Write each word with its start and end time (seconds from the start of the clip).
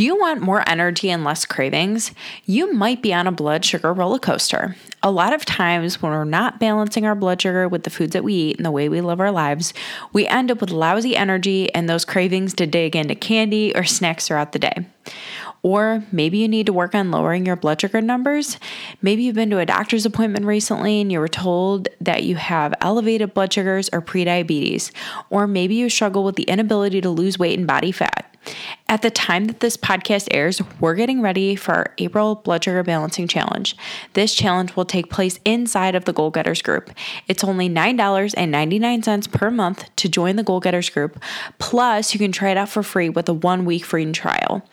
Do 0.00 0.06
you 0.06 0.18
want 0.18 0.40
more 0.40 0.66
energy 0.66 1.10
and 1.10 1.24
less 1.24 1.44
cravings? 1.44 2.12
You 2.46 2.72
might 2.72 3.02
be 3.02 3.12
on 3.12 3.26
a 3.26 3.32
blood 3.32 3.66
sugar 3.66 3.92
roller 3.92 4.18
coaster. 4.18 4.74
A 5.02 5.10
lot 5.10 5.34
of 5.34 5.44
times, 5.44 6.00
when 6.00 6.10
we're 6.10 6.24
not 6.24 6.58
balancing 6.58 7.04
our 7.04 7.14
blood 7.14 7.42
sugar 7.42 7.68
with 7.68 7.82
the 7.82 7.90
foods 7.90 8.14
that 8.14 8.24
we 8.24 8.32
eat 8.32 8.56
and 8.56 8.64
the 8.64 8.70
way 8.70 8.88
we 8.88 9.02
live 9.02 9.20
our 9.20 9.30
lives, 9.30 9.74
we 10.14 10.26
end 10.26 10.50
up 10.50 10.62
with 10.62 10.70
lousy 10.70 11.14
energy 11.14 11.70
and 11.74 11.86
those 11.86 12.06
cravings 12.06 12.54
to 12.54 12.66
dig 12.66 12.96
into 12.96 13.14
candy 13.14 13.76
or 13.76 13.84
snacks 13.84 14.26
throughout 14.26 14.52
the 14.52 14.58
day. 14.58 14.86
Or 15.62 16.02
maybe 16.10 16.38
you 16.38 16.48
need 16.48 16.64
to 16.64 16.72
work 16.72 16.94
on 16.94 17.10
lowering 17.10 17.44
your 17.44 17.56
blood 17.56 17.82
sugar 17.82 18.00
numbers. 18.00 18.56
Maybe 19.02 19.24
you've 19.24 19.34
been 19.34 19.50
to 19.50 19.58
a 19.58 19.66
doctor's 19.66 20.06
appointment 20.06 20.46
recently 20.46 21.02
and 21.02 21.12
you 21.12 21.20
were 21.20 21.28
told 21.28 21.88
that 22.00 22.22
you 22.22 22.36
have 22.36 22.72
elevated 22.80 23.34
blood 23.34 23.52
sugars 23.52 23.90
or 23.92 24.00
prediabetes. 24.00 24.92
Or 25.28 25.46
maybe 25.46 25.74
you 25.74 25.90
struggle 25.90 26.24
with 26.24 26.36
the 26.36 26.44
inability 26.44 27.02
to 27.02 27.10
lose 27.10 27.38
weight 27.38 27.58
and 27.58 27.68
body 27.68 27.92
fat. 27.92 28.30
At 28.90 29.02
the 29.02 29.10
time 29.10 29.44
that 29.44 29.60
this 29.60 29.76
podcast 29.76 30.26
airs, 30.32 30.60
we're 30.80 30.96
getting 30.96 31.22
ready 31.22 31.54
for 31.54 31.74
our 31.74 31.94
April 31.98 32.34
Blood 32.34 32.64
Sugar 32.64 32.82
Balancing 32.82 33.28
Challenge. 33.28 33.76
This 34.14 34.34
challenge 34.34 34.74
will 34.74 34.84
take 34.84 35.08
place 35.08 35.38
inside 35.44 35.94
of 35.94 36.06
the 36.06 36.12
Goal 36.12 36.32
Getters 36.32 36.60
group. 36.60 36.90
It's 37.28 37.44
only 37.44 37.68
$9.99 37.68 39.30
per 39.30 39.48
month 39.48 39.88
to 39.94 40.08
join 40.08 40.34
the 40.34 40.42
Goal 40.42 40.58
Getters 40.58 40.90
group, 40.90 41.22
plus, 41.60 42.12
you 42.12 42.18
can 42.18 42.32
try 42.32 42.50
it 42.50 42.56
out 42.56 42.68
for 42.68 42.82
free 42.82 43.08
with 43.08 43.28
a 43.28 43.32
one 43.32 43.64
week 43.64 43.84
free 43.84 44.10
trial. 44.10 44.68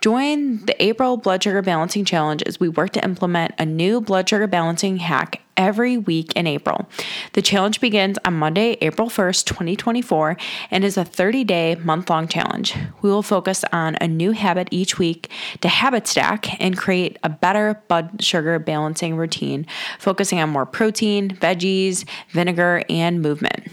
Join 0.00 0.64
the 0.64 0.82
April 0.82 1.18
Blood 1.18 1.42
Sugar 1.42 1.60
Balancing 1.60 2.06
Challenge 2.06 2.42
as 2.44 2.58
we 2.58 2.70
work 2.70 2.92
to 2.92 3.04
implement 3.04 3.52
a 3.58 3.66
new 3.66 4.00
blood 4.00 4.30
sugar 4.30 4.46
balancing 4.46 4.96
hack 4.96 5.42
every 5.58 5.98
week 5.98 6.32
in 6.34 6.46
April. 6.46 6.88
The 7.32 7.42
challenge 7.42 7.80
begins 7.80 8.16
on 8.24 8.34
Monday, 8.34 8.78
April 8.80 9.08
1st, 9.08 9.44
2024, 9.44 10.36
and 10.70 10.84
is 10.84 10.96
a 10.96 11.04
30 11.04 11.44
day, 11.44 11.74
month 11.74 12.08
long 12.08 12.28
challenge. 12.28 12.74
We 13.02 13.10
will 13.10 13.24
focus 13.24 13.57
on 13.72 13.96
a 14.00 14.08
new 14.08 14.32
habit 14.32 14.68
each 14.70 14.98
week 14.98 15.30
to 15.60 15.68
habit 15.68 16.06
stack 16.06 16.60
and 16.60 16.76
create 16.76 17.18
a 17.22 17.28
better 17.28 17.82
blood 17.88 18.22
sugar 18.22 18.58
balancing 18.58 19.16
routine, 19.16 19.66
focusing 19.98 20.40
on 20.40 20.50
more 20.50 20.66
protein, 20.66 21.30
veggies, 21.30 22.04
vinegar, 22.30 22.82
and 22.88 23.22
movement. 23.22 23.68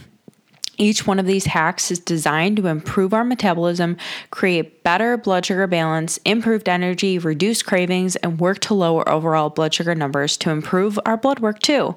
Each 0.77 1.07
one 1.07 1.19
of 1.19 1.25
these 1.25 1.45
hacks 1.45 1.89
is 1.89 1.99
designed 1.99 2.57
to 2.57 2.67
improve 2.67 3.13
our 3.13 3.23
metabolism, 3.23 3.97
create 4.29 4.83
better 4.83 5.17
blood 5.17 5.45
sugar 5.45 5.67
balance, 5.67 6.17
improved 6.25 6.67
energy, 6.67 7.17
reduce 7.17 7.63
cravings, 7.63 8.15
and 8.17 8.39
work 8.39 8.59
to 8.59 8.73
lower 8.73 9.07
overall 9.07 9.49
blood 9.49 9.73
sugar 9.73 9.95
numbers 9.95 10.35
to 10.37 10.49
improve 10.49 10.99
our 11.05 11.17
blood 11.17 11.39
work 11.39 11.59
too. 11.59 11.95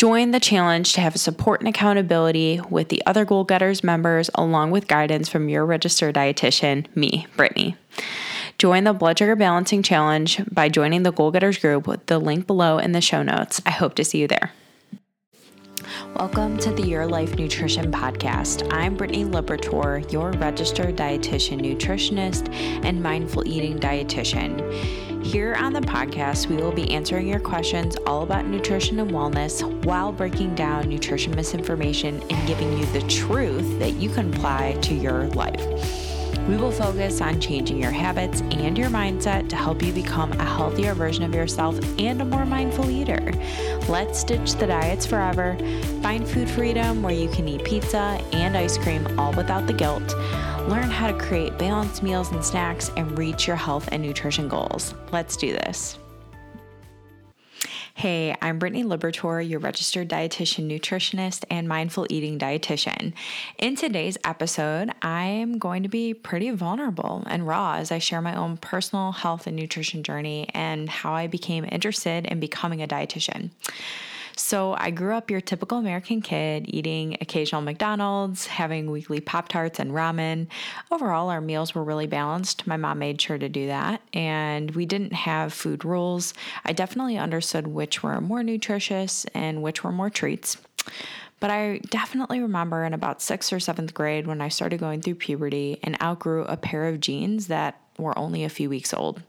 Join 0.00 0.30
the 0.30 0.40
challenge 0.40 0.94
to 0.94 1.02
have 1.02 1.18
support 1.18 1.60
and 1.60 1.68
accountability 1.68 2.58
with 2.70 2.88
the 2.88 3.02
other 3.04 3.26
Goal 3.26 3.44
Getters 3.44 3.84
members, 3.84 4.30
along 4.34 4.70
with 4.70 4.88
guidance 4.88 5.28
from 5.28 5.50
your 5.50 5.66
registered 5.66 6.14
dietitian, 6.14 6.86
me, 6.96 7.26
Brittany. 7.36 7.76
Join 8.56 8.84
the 8.84 8.94
Blood 8.94 9.18
Sugar 9.18 9.36
Balancing 9.36 9.82
Challenge 9.82 10.40
by 10.50 10.70
joining 10.70 11.02
the 11.02 11.12
Goal 11.12 11.30
Getters 11.30 11.58
group 11.58 11.86
with 11.86 12.06
the 12.06 12.18
link 12.18 12.46
below 12.46 12.78
in 12.78 12.92
the 12.92 13.02
show 13.02 13.22
notes. 13.22 13.60
I 13.66 13.72
hope 13.72 13.94
to 13.96 14.04
see 14.06 14.22
you 14.22 14.26
there. 14.26 14.52
Welcome 16.16 16.56
to 16.60 16.72
the 16.72 16.82
Your 16.82 17.06
Life 17.06 17.36
Nutrition 17.36 17.92
Podcast. 17.92 18.66
I'm 18.72 18.96
Brittany 18.96 19.26
Libertor, 19.26 20.10
your 20.10 20.32
registered 20.32 20.96
dietitian, 20.96 21.60
nutritionist, 21.60 22.50
and 22.86 23.02
mindful 23.02 23.46
eating 23.46 23.78
dietitian. 23.78 25.09
Here 25.22 25.54
on 25.54 25.74
the 25.74 25.80
podcast, 25.80 26.46
we 26.46 26.56
will 26.56 26.72
be 26.72 26.90
answering 26.90 27.28
your 27.28 27.40
questions 27.40 27.94
all 28.06 28.22
about 28.22 28.46
nutrition 28.46 28.98
and 29.00 29.10
wellness 29.10 29.62
while 29.84 30.12
breaking 30.12 30.54
down 30.54 30.88
nutrition 30.88 31.36
misinformation 31.36 32.22
and 32.30 32.48
giving 32.48 32.76
you 32.78 32.86
the 32.86 33.02
truth 33.02 33.78
that 33.78 33.92
you 33.96 34.08
can 34.08 34.32
apply 34.32 34.78
to 34.80 34.94
your 34.94 35.26
life. 35.28 35.99
We 36.48 36.56
will 36.56 36.72
focus 36.72 37.20
on 37.20 37.40
changing 37.40 37.78
your 37.78 37.90
habits 37.90 38.40
and 38.40 38.76
your 38.76 38.88
mindset 38.88 39.48
to 39.50 39.56
help 39.56 39.82
you 39.82 39.92
become 39.92 40.32
a 40.32 40.44
healthier 40.44 40.94
version 40.94 41.24
of 41.24 41.34
yourself 41.34 41.78
and 41.98 42.20
a 42.20 42.24
more 42.24 42.44
mindful 42.44 42.90
eater. 42.90 43.32
Let's 43.88 44.24
ditch 44.24 44.54
the 44.54 44.66
diets 44.66 45.06
forever, 45.06 45.56
find 46.02 46.26
food 46.26 46.48
freedom 46.50 47.02
where 47.02 47.14
you 47.14 47.28
can 47.28 47.48
eat 47.48 47.64
pizza 47.64 48.20
and 48.32 48.56
ice 48.56 48.78
cream 48.78 49.06
all 49.18 49.32
without 49.32 49.66
the 49.66 49.72
guilt. 49.72 50.14
Learn 50.68 50.90
how 50.90 51.06
to 51.06 51.18
create 51.18 51.58
balanced 51.58 52.02
meals 52.02 52.32
and 52.32 52.44
snacks 52.44 52.90
and 52.96 53.16
reach 53.18 53.46
your 53.46 53.56
health 53.56 53.88
and 53.92 54.02
nutrition 54.02 54.48
goals. 54.48 54.94
Let's 55.12 55.36
do 55.36 55.52
this. 55.52 55.98
Hey, 58.00 58.34
I'm 58.40 58.58
Brittany 58.58 58.82
Libertor, 58.82 59.46
your 59.46 59.60
registered 59.60 60.08
dietitian, 60.08 60.70
nutritionist, 60.70 61.44
and 61.50 61.68
mindful 61.68 62.06
eating 62.08 62.38
dietitian. 62.38 63.12
In 63.58 63.76
today's 63.76 64.16
episode, 64.24 64.90
I 65.02 65.24
am 65.24 65.58
going 65.58 65.82
to 65.82 65.90
be 65.90 66.14
pretty 66.14 66.48
vulnerable 66.48 67.22
and 67.26 67.46
raw 67.46 67.74
as 67.74 67.92
I 67.92 67.98
share 67.98 68.22
my 68.22 68.34
own 68.34 68.56
personal 68.56 69.12
health 69.12 69.46
and 69.46 69.54
nutrition 69.54 70.02
journey 70.02 70.48
and 70.54 70.88
how 70.88 71.12
I 71.12 71.26
became 71.26 71.66
interested 71.70 72.24
in 72.24 72.40
becoming 72.40 72.80
a 72.80 72.88
dietitian. 72.88 73.50
So 74.40 74.74
I 74.78 74.90
grew 74.90 75.14
up 75.14 75.30
your 75.30 75.42
typical 75.42 75.78
American 75.78 76.22
kid, 76.22 76.64
eating 76.68 77.18
occasional 77.20 77.60
McDonald's, 77.60 78.46
having 78.46 78.90
weekly 78.90 79.20
Pop 79.20 79.48
Tarts 79.48 79.78
and 79.78 79.92
ramen. 79.92 80.46
Overall, 80.90 81.28
our 81.28 81.42
meals 81.42 81.74
were 81.74 81.84
really 81.84 82.06
balanced. 82.06 82.66
My 82.66 82.78
mom 82.78 82.98
made 82.98 83.20
sure 83.20 83.36
to 83.36 83.48
do 83.50 83.66
that. 83.66 84.00
And 84.14 84.70
we 84.70 84.86
didn't 84.86 85.12
have 85.12 85.52
food 85.52 85.84
rules. 85.84 86.32
I 86.64 86.72
definitely 86.72 87.18
understood 87.18 87.66
which 87.66 88.02
were 88.02 88.20
more 88.20 88.42
nutritious 88.42 89.26
and 89.34 89.62
which 89.62 89.84
were 89.84 89.92
more 89.92 90.10
treats. 90.10 90.56
But 91.38 91.50
I 91.50 91.80
definitely 91.90 92.40
remember 92.40 92.84
in 92.84 92.94
about 92.94 93.22
sixth 93.22 93.52
or 93.52 93.60
seventh 93.60 93.92
grade 93.92 94.26
when 94.26 94.40
I 94.40 94.48
started 94.48 94.80
going 94.80 95.02
through 95.02 95.16
puberty 95.16 95.78
and 95.82 96.00
outgrew 96.02 96.44
a 96.44 96.56
pair 96.56 96.88
of 96.88 97.00
jeans 97.00 97.48
that 97.48 97.78
were 98.00 98.18
only 98.18 98.44
a 98.44 98.48
few 98.48 98.68
weeks 98.68 98.92
old. 98.92 99.22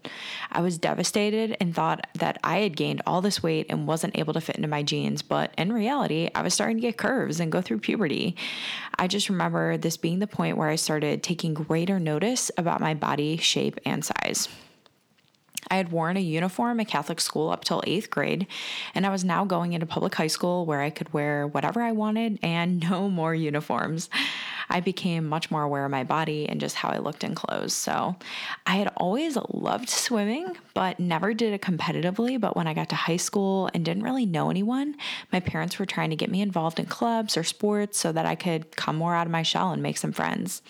I 0.52 0.62
was 0.62 0.78
devastated 0.78 1.56
and 1.60 1.76
thought 1.76 2.08
that 2.16 2.40
I 2.44 2.60
had 2.60 2.76
gained 2.76 3.02
all 3.06 3.22
this 3.22 3.44
weight 3.44 3.68
and 3.70 3.88
wasn't 3.88 4.18
able 4.18 4.34
to 4.34 4.42
fit 4.42 4.56
into 4.56 4.68
my 4.68 4.84
jeans, 4.84 5.22
but 5.22 5.54
in 5.58 5.74
reality, 5.74 6.30
I 6.34 6.42
was 6.42 6.54
starting 6.54 6.78
to 6.78 6.82
get 6.82 6.98
curves 6.98 7.40
and 7.40 7.52
go 7.52 7.62
through 7.62 7.80
puberty. 7.80 8.36
I 8.98 9.08
just 9.08 9.30
remember 9.30 9.78
this 9.78 9.98
being 9.98 10.20
the 10.20 10.28
point 10.28 10.58
where 10.58 10.70
I 10.70 10.76
started 10.76 11.24
taking 11.24 11.54
greater 11.54 12.00
notice 12.00 12.52
about 12.58 12.82
my 12.82 12.94
body 12.94 13.38
shape 13.38 13.80
and 13.86 14.04
size. 14.04 14.48
I 15.70 15.76
had 15.76 15.92
worn 15.92 16.18
a 16.18 16.22
uniform 16.22 16.82
at 16.82 16.90
Catholic 16.90 17.22
school 17.22 17.50
up 17.50 17.64
till 17.64 17.82
eighth 17.88 18.10
grade, 18.10 18.46
and 18.94 19.06
I 19.06 19.10
was 19.10 19.24
now 19.24 19.46
going 19.46 19.72
into 19.72 19.86
public 19.86 20.14
high 20.16 20.28
school 20.28 20.66
where 20.66 20.82
I 20.82 20.90
could 20.90 21.14
wear 21.14 21.48
whatever 21.48 21.82
I 21.82 21.94
wanted 21.94 22.40
and 22.44 22.82
no 22.90 23.10
more 23.10 23.34
uniforms. 23.34 24.10
I 24.72 24.80
became 24.80 25.28
much 25.28 25.52
more 25.52 25.64
aware 25.64 25.84
of 25.84 25.92
my 25.92 26.06
body 26.06 26.48
and 26.48 26.62
just 26.62 26.78
how 26.78 26.88
I 26.88 27.00
looked 27.00 27.26
in 27.26 27.36
clothes. 27.36 27.74
So 27.74 28.16
I 28.66 28.78
had 28.78 28.88
always 28.96 29.38
loved 29.50 29.90
swimming, 29.90 30.56
but 30.74 30.98
never 30.98 31.34
did 31.34 31.52
it 31.52 31.62
competitively. 31.62 32.40
But 32.40 32.56
when 32.56 32.68
I 32.68 32.74
got 32.74 32.88
to 32.90 32.96
high 32.96 33.18
school 33.18 33.70
and 33.74 33.84
didn't 33.84 34.04
really 34.04 34.26
know 34.26 34.50
anyone, 34.50 34.96
my 35.34 35.42
parents 35.42 35.78
were 35.78 35.86
trying 35.86 36.10
to 36.12 36.16
get 36.16 36.32
me 36.32 36.42
involved 36.42 36.80
in 36.80 36.86
clubs 36.86 37.36
or 37.36 37.44
sports 37.44 38.00
so 38.00 38.14
that 38.14 38.26
I 38.26 38.36
could 38.36 38.74
come 38.78 38.96
more 38.96 39.14
out 39.14 39.28
of 39.28 39.32
my 39.32 39.44
shell 39.44 39.72
and 39.72 39.84
make 39.84 39.98
some 39.98 40.14
friends. 40.14 40.62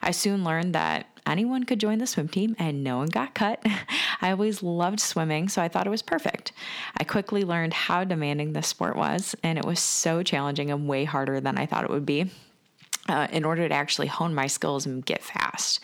I 0.00 0.12
soon 0.12 0.44
learned 0.44 0.76
that 0.76 1.06
anyone 1.26 1.64
could 1.64 1.80
join 1.80 1.98
the 1.98 2.06
swim 2.06 2.28
team 2.28 2.54
and 2.56 2.84
no 2.84 2.98
one 2.98 3.08
got 3.08 3.34
cut. 3.34 3.66
I 4.22 4.30
always 4.30 4.62
loved 4.62 5.00
swimming, 5.00 5.48
so 5.48 5.60
I 5.60 5.66
thought 5.66 5.88
it 5.88 5.90
was 5.90 6.02
perfect. 6.02 6.52
I 6.96 7.02
quickly 7.02 7.42
learned 7.42 7.72
how 7.72 8.04
demanding 8.04 8.52
this 8.52 8.68
sport 8.68 8.94
was, 8.94 9.34
and 9.42 9.58
it 9.58 9.64
was 9.64 9.80
so 9.80 10.22
challenging 10.22 10.70
and 10.70 10.86
way 10.86 11.02
harder 11.02 11.40
than 11.40 11.58
I 11.58 11.66
thought 11.66 11.82
it 11.82 11.90
would 11.90 12.06
be 12.06 12.30
uh, 13.08 13.28
in 13.30 13.44
order 13.44 13.68
to 13.68 13.74
actually 13.74 14.06
hone 14.06 14.34
my 14.34 14.46
skills 14.46 14.86
and 14.86 15.04
get 15.04 15.22
fast. 15.22 15.80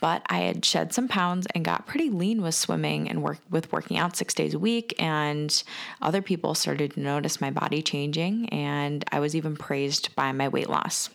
But 0.00 0.22
I 0.26 0.38
had 0.38 0.64
shed 0.64 0.92
some 0.92 1.08
pounds 1.08 1.46
and 1.54 1.64
got 1.64 1.86
pretty 1.86 2.08
lean 2.08 2.40
with 2.40 2.54
swimming 2.54 3.10
and 3.10 3.22
work 3.22 3.38
with 3.50 3.72
working 3.72 3.98
out 3.98 4.16
six 4.16 4.32
days 4.32 4.54
a 4.54 4.58
week. 4.58 4.94
And 4.98 5.62
other 6.00 6.22
people 6.22 6.54
started 6.54 6.94
to 6.94 7.00
notice 7.00 7.40
my 7.40 7.50
body 7.50 7.82
changing, 7.82 8.48
and 8.50 9.04
I 9.10 9.18
was 9.18 9.34
even 9.34 9.56
praised 9.56 10.14
by 10.14 10.30
my 10.32 10.48
weight 10.48 10.70
loss. 10.70 11.10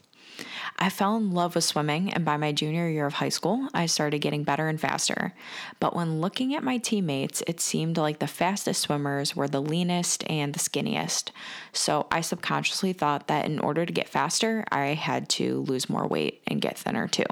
I 0.80 0.90
fell 0.90 1.16
in 1.16 1.32
love 1.32 1.56
with 1.56 1.64
swimming, 1.64 2.12
and 2.12 2.26
by 2.26 2.38
my 2.38 2.52
junior 2.52 2.90
year 2.90 3.06
of 3.06 3.14
high 3.14 3.30
school, 3.30 3.70
I 3.74 3.86
started 3.86 4.20
getting 4.20 4.44
better 4.44 4.68
and 4.68 4.80
faster. 4.80 5.34
But 5.80 5.96
when 5.96 6.20
looking 6.20 6.56
at 6.56 6.64
my 6.64 6.78
teammates, 6.78 7.44
it 7.48 7.62
seemed 7.62 7.98
like 7.98 8.20
the 8.20 8.28
fastest 8.28 8.82
swimmers 8.82 9.36
were 9.36 9.48
the 9.48 9.62
leanest 9.62 10.24
and 10.30 10.54
the 10.54 10.60
skinniest. 10.60 11.32
So 11.72 12.08
I 12.12 12.22
subconsciously 12.22 12.94
thought 12.94 13.28
that 13.28 13.46
in 13.46 13.60
order 13.60 13.86
to 13.86 13.94
get 13.94 14.10
faster, 14.10 14.66
I 14.72 14.88
had 14.88 15.30
to 15.30 15.62
lose 15.62 15.90
more 15.90 16.08
weight 16.08 16.42
and 16.48 16.62
get 16.62 16.78
thinner 16.78 17.08
too. 17.08 17.26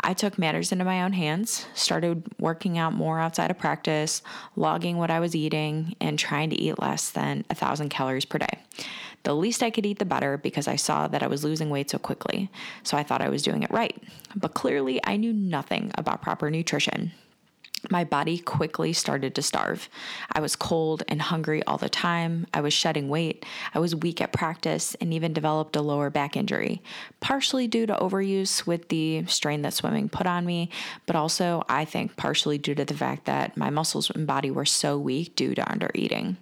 I 0.00 0.14
took 0.14 0.38
matters 0.38 0.72
into 0.72 0.84
my 0.84 1.02
own 1.02 1.14
hands, 1.14 1.66
started 1.74 2.22
working 2.38 2.78
out 2.78 2.92
more 2.92 3.18
outside 3.18 3.50
of 3.50 3.58
practice, 3.58 4.22
logging 4.54 4.98
what 4.98 5.10
I 5.10 5.20
was 5.20 5.34
eating, 5.34 5.96
and 6.00 6.18
trying 6.18 6.50
to 6.50 6.56
eat 6.56 6.80
less 6.80 7.10
than 7.10 7.44
a 7.50 7.54
thousand 7.54 7.88
calories 7.88 8.24
per 8.24 8.38
day. 8.38 8.60
The 9.26 9.34
least 9.34 9.64
I 9.64 9.70
could 9.70 9.84
eat, 9.84 9.98
the 9.98 10.04
better, 10.04 10.38
because 10.38 10.68
I 10.68 10.76
saw 10.76 11.08
that 11.08 11.20
I 11.20 11.26
was 11.26 11.42
losing 11.42 11.68
weight 11.68 11.90
so 11.90 11.98
quickly. 11.98 12.48
So 12.84 12.96
I 12.96 13.02
thought 13.02 13.20
I 13.20 13.28
was 13.28 13.42
doing 13.42 13.64
it 13.64 13.72
right. 13.72 14.00
But 14.36 14.54
clearly, 14.54 15.00
I 15.02 15.16
knew 15.16 15.32
nothing 15.32 15.90
about 15.96 16.22
proper 16.22 16.48
nutrition. 16.48 17.10
my 17.90 18.04
body 18.04 18.38
quickly 18.38 18.92
started 18.92 19.34
to 19.34 19.42
starve. 19.42 19.88
I 20.32 20.40
was 20.40 20.56
cold 20.56 21.02
and 21.08 21.20
hungry 21.20 21.62
all 21.64 21.78
the 21.78 21.88
time. 21.88 22.46
I 22.52 22.60
was 22.60 22.72
shedding 22.72 23.08
weight. 23.08 23.44
I 23.74 23.78
was 23.78 23.94
weak 23.94 24.20
at 24.20 24.32
practice 24.32 24.94
and 25.00 25.12
even 25.12 25.32
developed 25.32 25.76
a 25.76 25.82
lower 25.82 26.10
back 26.10 26.36
injury, 26.36 26.82
partially 27.20 27.68
due 27.68 27.86
to 27.86 27.94
overuse 27.94 28.66
with 28.66 28.88
the 28.88 29.24
strain 29.26 29.62
that 29.62 29.74
swimming 29.74 30.08
put 30.08 30.26
on 30.26 30.46
me, 30.46 30.70
but 31.06 31.16
also, 31.16 31.64
I 31.68 31.84
think, 31.84 32.16
partially 32.16 32.58
due 32.58 32.74
to 32.74 32.84
the 32.84 32.94
fact 32.94 33.26
that 33.26 33.56
my 33.56 33.70
muscles 33.70 34.10
and 34.10 34.26
body 34.26 34.50
were 34.50 34.64
so 34.64 34.98
weak 34.98 35.36
due 35.36 35.54
to 35.54 35.62
undereating. 35.62 36.36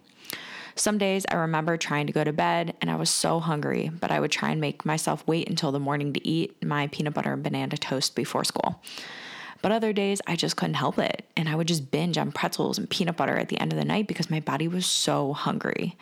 Some 0.76 0.98
days 0.98 1.24
I 1.30 1.36
remember 1.36 1.76
trying 1.76 2.08
to 2.08 2.12
go 2.12 2.24
to 2.24 2.32
bed 2.32 2.74
and 2.80 2.90
I 2.90 2.96
was 2.96 3.10
so 3.10 3.38
hungry, 3.38 3.90
but 4.00 4.10
I 4.10 4.18
would 4.18 4.32
try 4.32 4.50
and 4.50 4.60
make 4.60 4.84
myself 4.84 5.24
wait 5.26 5.48
until 5.48 5.70
the 5.70 5.78
morning 5.78 6.12
to 6.12 6.26
eat 6.26 6.62
my 6.64 6.88
peanut 6.88 7.14
butter 7.14 7.32
and 7.32 7.42
banana 7.42 7.76
toast 7.76 8.16
before 8.16 8.44
school. 8.44 8.82
But 9.62 9.72
other 9.72 9.92
days, 9.92 10.20
I 10.26 10.36
just 10.36 10.56
couldn't 10.56 10.74
help 10.74 10.98
it. 10.98 11.24
And 11.36 11.48
I 11.48 11.54
would 11.54 11.68
just 11.68 11.90
binge 11.90 12.18
on 12.18 12.32
pretzels 12.32 12.76
and 12.76 12.90
peanut 12.90 13.16
butter 13.16 13.36
at 13.36 13.48
the 13.48 13.58
end 13.58 13.72
of 13.72 13.78
the 13.78 13.84
night 13.84 14.08
because 14.08 14.28
my 14.28 14.40
body 14.40 14.68
was 14.68 14.84
so 14.84 15.32
hungry. 15.32 15.96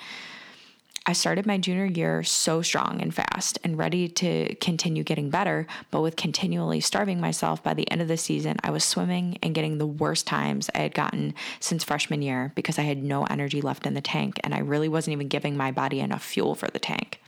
I 1.04 1.14
started 1.14 1.46
my 1.46 1.58
junior 1.58 1.86
year 1.86 2.22
so 2.22 2.62
strong 2.62 3.02
and 3.02 3.12
fast 3.12 3.58
and 3.64 3.76
ready 3.76 4.08
to 4.08 4.54
continue 4.56 5.02
getting 5.02 5.30
better, 5.30 5.66
but 5.90 6.00
with 6.00 6.14
continually 6.14 6.80
starving 6.80 7.20
myself 7.20 7.60
by 7.60 7.74
the 7.74 7.90
end 7.90 8.00
of 8.00 8.06
the 8.06 8.16
season, 8.16 8.56
I 8.62 8.70
was 8.70 8.84
swimming 8.84 9.36
and 9.42 9.52
getting 9.52 9.78
the 9.78 9.86
worst 9.86 10.28
times 10.28 10.70
I 10.76 10.78
had 10.78 10.94
gotten 10.94 11.34
since 11.58 11.82
freshman 11.82 12.22
year 12.22 12.52
because 12.54 12.78
I 12.78 12.82
had 12.82 13.02
no 13.02 13.24
energy 13.24 13.60
left 13.60 13.84
in 13.84 13.94
the 13.94 14.00
tank 14.00 14.38
and 14.44 14.54
I 14.54 14.60
really 14.60 14.88
wasn't 14.88 15.14
even 15.14 15.26
giving 15.26 15.56
my 15.56 15.72
body 15.72 15.98
enough 15.98 16.22
fuel 16.22 16.54
for 16.54 16.68
the 16.68 16.78
tank. 16.78 17.21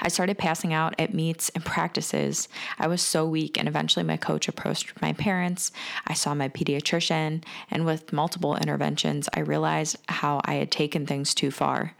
I 0.00 0.08
started 0.08 0.38
passing 0.38 0.72
out 0.72 0.94
at 0.98 1.14
meets 1.14 1.48
and 1.50 1.64
practices. 1.64 2.48
I 2.78 2.88
was 2.88 3.02
so 3.02 3.26
weak, 3.26 3.58
and 3.58 3.68
eventually 3.68 4.04
my 4.04 4.16
coach 4.16 4.48
approached 4.48 5.00
my 5.00 5.12
parents. 5.12 5.72
I 6.06 6.14
saw 6.14 6.34
my 6.34 6.48
pediatrician, 6.48 7.44
and 7.70 7.86
with 7.86 8.12
multiple 8.12 8.56
interventions, 8.56 9.28
I 9.32 9.40
realized 9.40 9.96
how 10.08 10.40
I 10.44 10.54
had 10.54 10.70
taken 10.70 11.06
things 11.06 11.34
too 11.34 11.50
far. 11.50 11.94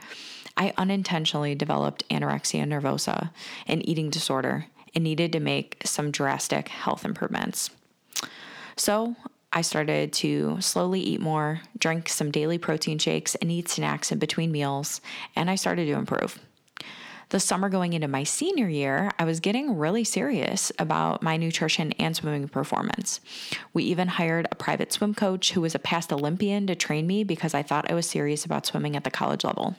I 0.56 0.72
unintentionally 0.76 1.54
developed 1.54 2.08
anorexia 2.08 2.64
nervosa, 2.64 3.30
an 3.66 3.86
eating 3.88 4.10
disorder, 4.10 4.66
and 4.94 5.02
needed 5.02 5.32
to 5.32 5.40
make 5.40 5.82
some 5.84 6.10
drastic 6.10 6.68
health 6.68 7.04
improvements. 7.04 7.70
So, 8.76 9.16
I 9.52 9.62
started 9.62 10.12
to 10.14 10.60
slowly 10.60 11.00
eat 11.00 11.20
more, 11.20 11.60
drink 11.78 12.08
some 12.08 12.32
daily 12.32 12.58
protein 12.58 12.98
shakes, 12.98 13.36
and 13.36 13.52
eat 13.52 13.68
snacks 13.68 14.10
in 14.10 14.18
between 14.18 14.50
meals, 14.50 15.00
and 15.36 15.48
I 15.48 15.54
started 15.54 15.86
to 15.86 15.92
improve 15.92 16.40
the 17.30 17.40
summer 17.40 17.68
going 17.68 17.92
into 17.92 18.08
my 18.08 18.24
senior 18.24 18.68
year, 18.68 19.10
I 19.18 19.24
was 19.24 19.40
getting 19.40 19.76
really 19.76 20.04
serious 20.04 20.70
about 20.78 21.22
my 21.22 21.36
nutrition 21.36 21.92
and 21.92 22.14
swimming 22.14 22.48
performance. 22.48 23.20
We 23.72 23.84
even 23.84 24.08
hired 24.08 24.46
a 24.50 24.56
private 24.56 24.92
swim 24.92 25.14
coach 25.14 25.52
who 25.52 25.60
was 25.60 25.74
a 25.74 25.78
past 25.78 26.12
Olympian 26.12 26.66
to 26.66 26.74
train 26.74 27.06
me 27.06 27.24
because 27.24 27.54
I 27.54 27.62
thought 27.62 27.90
I 27.90 27.94
was 27.94 28.06
serious 28.06 28.44
about 28.44 28.66
swimming 28.66 28.96
at 28.96 29.04
the 29.04 29.10
college 29.10 29.44
level. 29.44 29.76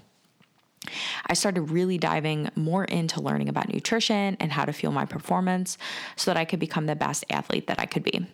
I 1.26 1.34
started 1.34 1.64
really 1.64 1.98
diving 1.98 2.50
more 2.56 2.86
into 2.86 3.22
learning 3.22 3.50
about 3.50 3.74
nutrition 3.74 4.38
and 4.40 4.52
how 4.52 4.66
to 4.66 4.74
fuel 4.74 4.92
my 4.92 5.06
performance 5.06 5.78
so 6.16 6.32
that 6.32 6.38
I 6.38 6.46
could 6.46 6.60
become 6.60 6.86
the 6.86 6.96
best 6.96 7.26
athlete 7.30 7.68
that 7.68 7.80
I 7.80 7.86
could 7.86 8.04
be. 8.04 8.28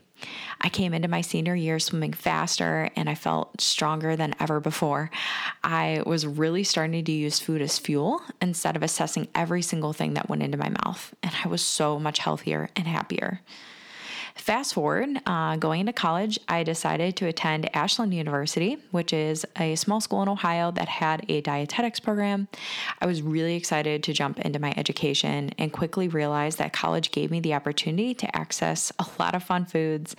I 0.59 0.69
came 0.69 0.93
into 0.93 1.07
my 1.07 1.21
senior 1.21 1.55
year 1.55 1.79
swimming 1.79 2.13
faster 2.13 2.89
and 2.95 3.09
I 3.09 3.15
felt 3.15 3.61
stronger 3.61 4.15
than 4.15 4.35
ever 4.39 4.59
before. 4.59 5.09
I 5.63 6.03
was 6.05 6.25
really 6.27 6.63
starting 6.63 7.03
to 7.03 7.11
use 7.11 7.39
food 7.39 7.61
as 7.61 7.79
fuel 7.79 8.21
instead 8.41 8.75
of 8.75 8.83
assessing 8.83 9.27
every 9.33 9.61
single 9.61 9.93
thing 9.93 10.13
that 10.13 10.29
went 10.29 10.43
into 10.43 10.57
my 10.57 10.69
mouth. 10.69 11.13
And 11.23 11.33
I 11.43 11.47
was 11.47 11.61
so 11.61 11.99
much 11.99 12.19
healthier 12.19 12.69
and 12.75 12.87
happier. 12.87 13.41
Fast 14.35 14.73
forward, 14.73 15.09
uh, 15.25 15.57
going 15.57 15.81
into 15.81 15.93
college, 15.93 16.39
I 16.47 16.63
decided 16.63 17.15
to 17.17 17.27
attend 17.27 17.73
Ashland 17.75 18.13
University, 18.13 18.77
which 18.91 19.13
is 19.13 19.45
a 19.59 19.75
small 19.75 20.01
school 20.01 20.21
in 20.23 20.29
Ohio 20.29 20.71
that 20.71 20.87
had 20.87 21.25
a 21.29 21.41
dietetics 21.41 21.99
program. 21.99 22.47
I 23.01 23.05
was 23.05 23.21
really 23.21 23.55
excited 23.55 24.03
to 24.03 24.13
jump 24.13 24.39
into 24.39 24.59
my 24.59 24.73
education 24.77 25.51
and 25.57 25.71
quickly 25.71 26.07
realized 26.07 26.57
that 26.59 26.73
college 26.73 27.11
gave 27.11 27.29
me 27.29 27.39
the 27.39 27.53
opportunity 27.53 28.13
to 28.15 28.35
access 28.35 28.91
a 28.99 29.05
lot 29.19 29.35
of 29.35 29.43
fun 29.43 29.65
foods 29.65 30.15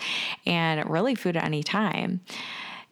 and 0.46 0.88
really 0.88 1.14
food 1.14 1.36
at 1.36 1.44
any 1.44 1.62
time. 1.62 2.20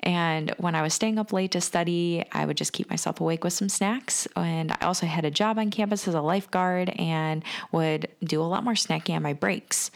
And 0.02 0.50
when 0.56 0.75
I 0.75 0.82
was 0.82 0.94
staying 0.94 1.19
up 1.19 1.32
late 1.32 1.52
to 1.52 1.61
study, 1.61 2.25
I 2.32 2.46
would 2.46 2.56
just 2.56 2.73
keep 2.73 2.88
myself 2.88 3.20
awake 3.20 3.44
with 3.44 3.52
some 3.52 3.69
snacks. 3.69 4.26
And 4.34 4.73
I 4.73 4.87
also 4.87 5.06
had 5.06 5.26
a 5.26 5.31
job 5.31 5.58
on 5.58 5.70
campus 5.70 6.08
as 6.08 6.14
a 6.14 6.23
lifeguard 6.23 6.88
and 6.90 7.44
would 7.70 8.08
do 8.25 8.40
a 8.40 8.44
lot 8.44 8.64
more 8.64 8.73
snacking 8.73 9.16
on 9.16 9.23
my 9.23 9.34
breaks. 9.34 9.90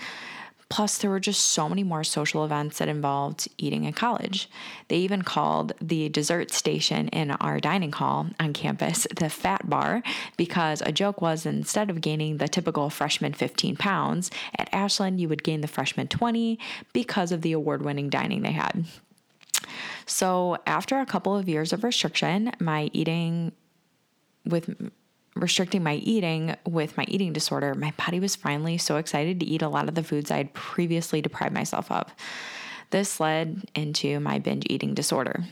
Plus, 0.74 0.98
there 0.98 1.10
were 1.10 1.20
just 1.20 1.50
so 1.50 1.68
many 1.68 1.84
more 1.84 2.02
social 2.02 2.44
events 2.44 2.78
that 2.78 2.88
involved 2.88 3.46
eating 3.58 3.84
in 3.84 3.92
college. 3.92 4.50
They 4.88 4.96
even 4.96 5.22
called 5.22 5.72
the 5.80 6.08
dessert 6.08 6.50
station 6.50 7.06
in 7.10 7.30
our 7.30 7.60
dining 7.60 7.92
hall 7.92 8.26
on 8.40 8.52
campus 8.54 9.06
the 9.14 9.30
fat 9.30 9.70
bar 9.70 10.02
because 10.36 10.82
a 10.82 10.90
joke 10.90 11.22
was 11.22 11.46
instead 11.46 11.90
of 11.90 12.00
gaining 12.00 12.38
the 12.38 12.48
typical 12.48 12.90
freshman 12.90 13.34
15 13.34 13.76
pounds, 13.76 14.32
at 14.58 14.68
Ashland 14.72 15.20
you 15.20 15.28
would 15.28 15.44
gain 15.44 15.60
the 15.60 15.68
freshman 15.68 16.08
20 16.08 16.58
because 16.92 17.30
of 17.30 17.42
the 17.42 17.52
award 17.52 17.84
winning 17.84 18.10
dining 18.10 18.42
they 18.42 18.50
had. 18.50 18.84
So, 20.06 20.58
after 20.66 20.98
a 20.98 21.06
couple 21.06 21.36
of 21.36 21.48
years 21.48 21.72
of 21.72 21.84
restriction, 21.84 22.50
my 22.58 22.90
eating 22.92 23.52
with 24.44 24.74
restricting 25.34 25.82
my 25.82 25.94
eating 25.94 26.56
with 26.66 26.96
my 26.96 27.04
eating 27.08 27.32
disorder, 27.32 27.74
my 27.74 27.92
body 27.96 28.20
was 28.20 28.36
finally 28.36 28.78
so 28.78 28.96
excited 28.96 29.40
to 29.40 29.46
eat 29.46 29.62
a 29.62 29.68
lot 29.68 29.88
of 29.88 29.94
the 29.94 30.02
foods 30.02 30.30
I 30.30 30.38
had 30.38 30.54
previously 30.54 31.20
deprived 31.20 31.54
myself 31.54 31.90
of. 31.90 32.14
This 32.90 33.18
led 33.18 33.64
into 33.74 34.20
my 34.20 34.38
binge 34.38 34.66
eating 34.68 34.94
disorder. 34.94 35.44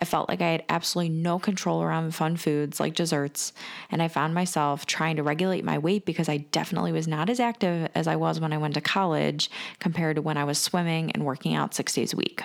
I 0.00 0.04
felt 0.04 0.28
like 0.28 0.40
I 0.40 0.50
had 0.50 0.64
absolutely 0.68 1.10
no 1.10 1.38
control 1.38 1.82
around 1.82 2.14
fun 2.14 2.36
foods 2.36 2.80
like 2.80 2.94
desserts, 2.94 3.52
and 3.90 4.02
I 4.02 4.08
found 4.08 4.34
myself 4.34 4.86
trying 4.86 5.16
to 5.16 5.22
regulate 5.22 5.64
my 5.64 5.78
weight 5.78 6.04
because 6.04 6.28
I 6.28 6.38
definitely 6.38 6.92
was 6.92 7.06
not 7.06 7.30
as 7.30 7.40
active 7.40 7.88
as 7.94 8.08
I 8.08 8.16
was 8.16 8.40
when 8.40 8.52
I 8.52 8.58
went 8.58 8.74
to 8.74 8.80
college 8.80 9.50
compared 9.78 10.16
to 10.16 10.22
when 10.22 10.36
I 10.36 10.44
was 10.44 10.58
swimming 10.58 11.12
and 11.12 11.24
working 11.24 11.54
out 11.54 11.74
six 11.74 11.94
days 11.94 12.12
a 12.12 12.16
week. 12.16 12.42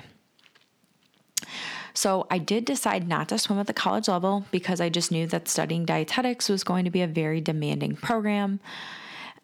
So 1.96 2.28
I 2.30 2.38
did 2.38 2.66
decide 2.66 3.08
not 3.08 3.30
to 3.30 3.40
swim 3.40 3.58
at 3.58 3.68
the 3.68 3.74
college 3.74 4.08
level 4.08 4.46
because 4.52 4.82
I 4.82 4.90
just 4.90 5.12
knew 5.12 5.26
that 5.28 5.48
studying 5.48 5.86
dietetics 5.86 6.50
was 6.50 6.64
going 6.64 6.86
to 6.86 6.92
be 6.92 7.02
a 7.02 7.08
very 7.08 7.42
demanding 7.42 7.96
program. 7.96 8.60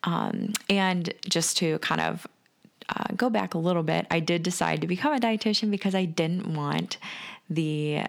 Um, 0.03 0.53
and 0.69 1.13
just 1.27 1.57
to 1.57 1.79
kind 1.79 2.01
of 2.01 2.27
uh, 2.89 3.05
go 3.15 3.29
back 3.29 3.53
a 3.53 3.57
little 3.57 3.83
bit, 3.83 4.05
I 4.11 4.19
did 4.19 4.43
decide 4.43 4.81
to 4.81 4.87
become 4.87 5.13
a 5.13 5.19
dietitian 5.19 5.71
because 5.71 5.95
I 5.95 6.05
didn't 6.05 6.53
want 6.53 6.97
the 7.49 8.03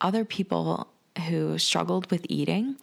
other 0.00 0.24
people 0.24 0.88
who 1.28 1.58
struggled 1.58 2.10
with 2.10 2.26
eating 2.28 2.76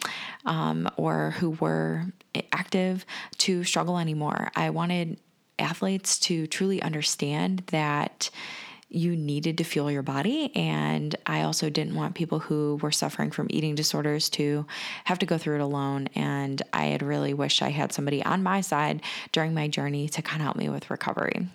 um, 0.45 0.89
or 0.97 1.31
who 1.31 1.51
were 1.51 2.05
active 2.51 3.05
to 3.39 3.63
struggle 3.63 3.97
anymore. 3.97 4.51
I 4.55 4.69
wanted 4.71 5.19
athletes 5.59 6.17
to 6.19 6.47
truly 6.47 6.81
understand 6.81 7.63
that 7.67 8.29
you 8.91 9.15
needed 9.15 9.57
to 9.57 9.63
fuel 9.63 9.89
your 9.89 10.03
body. 10.03 10.51
And 10.55 11.15
I 11.25 11.41
also 11.41 11.69
didn't 11.69 11.95
want 11.95 12.15
people 12.15 12.39
who 12.39 12.77
were 12.81 12.91
suffering 12.91 13.31
from 13.31 13.47
eating 13.49 13.73
disorders 13.73 14.29
to 14.31 14.65
have 15.05 15.19
to 15.19 15.25
go 15.25 15.37
through 15.37 15.55
it 15.55 15.61
alone. 15.61 16.09
And 16.13 16.61
I 16.73 16.85
had 16.85 17.01
really 17.01 17.33
wished 17.33 17.61
I 17.61 17.69
had 17.69 17.93
somebody 17.93 18.23
on 18.23 18.43
my 18.43 18.61
side 18.61 19.01
during 19.31 19.53
my 19.53 19.67
journey 19.67 20.09
to 20.09 20.21
kind 20.21 20.41
of 20.41 20.45
help 20.45 20.57
me 20.57 20.69
with 20.69 20.91
recovery. 20.91 21.47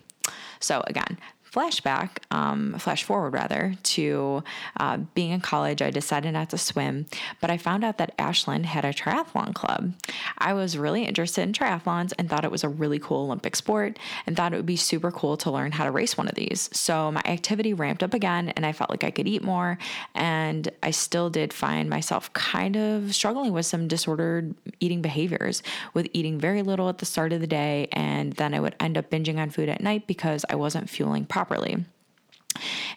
So, 0.59 0.83
again, 0.87 1.19
flashback, 1.57 2.19
um, 2.29 2.77
flash 2.77 3.03
forward 3.03 3.33
rather, 3.33 3.73
to 3.81 4.43
uh, 4.79 4.97
being 5.15 5.31
in 5.31 5.41
college, 5.41 5.81
I 5.81 5.89
decided 5.89 6.33
not 6.33 6.51
to 6.51 6.57
swim, 6.57 7.07
but 7.41 7.49
I 7.49 7.57
found 7.57 7.83
out 7.83 7.97
that 7.97 8.13
Ashland 8.19 8.67
had 8.67 8.85
a 8.85 8.93
triathlon 8.93 9.55
club. 9.55 9.93
I 10.37 10.53
was 10.53 10.77
really 10.77 11.05
interested 11.05 11.41
in 11.41 11.53
triathlons 11.53 12.13
and 12.19 12.29
thought 12.29 12.45
it 12.45 12.51
was 12.51 12.63
a 12.63 12.69
really 12.69 12.99
cool 12.99 13.21
Olympic 13.23 13.55
sport 13.55 13.97
and 14.27 14.37
thought 14.37 14.53
it 14.53 14.57
would 14.57 14.67
be 14.67 14.75
super 14.75 15.11
cool 15.11 15.35
to 15.37 15.49
learn 15.49 15.71
how 15.71 15.85
to 15.85 15.91
race 15.91 16.15
one 16.15 16.27
of 16.27 16.35
these. 16.35 16.69
So 16.73 17.11
my 17.11 17.23
activity 17.25 17.73
ramped 17.73 18.03
up 18.03 18.13
again 18.13 18.49
and 18.49 18.63
I 18.63 18.71
felt 18.71 18.91
like 18.91 19.03
I 19.03 19.09
could 19.09 19.27
eat 19.27 19.43
more. 19.43 19.79
And 20.13 20.69
I 20.83 20.91
still 20.91 21.31
did 21.31 21.53
find 21.53 21.89
myself 21.89 22.31
kind 22.33 22.75
of 22.77 23.15
struggling 23.15 23.51
with 23.51 23.65
some 23.65 23.87
disordered 23.87 24.53
eating 24.79 25.01
behaviors, 25.01 25.63
with 25.95 26.07
eating 26.13 26.39
very 26.39 26.61
little 26.61 26.87
at 26.87 26.99
the 26.99 27.05
start 27.05 27.33
of 27.33 27.41
the 27.41 27.47
day. 27.47 27.87
And 27.93 28.33
then 28.33 28.53
I 28.53 28.59
would 28.59 28.75
end 28.79 28.95
up 28.95 29.09
binging 29.09 29.39
on 29.39 29.49
food 29.49 29.69
at 29.69 29.81
night 29.81 30.05
because 30.05 30.45
I 30.49 30.55
wasn't 30.55 30.87
fueling 30.87 31.25
properly 31.25 31.46
properly. 31.47 31.85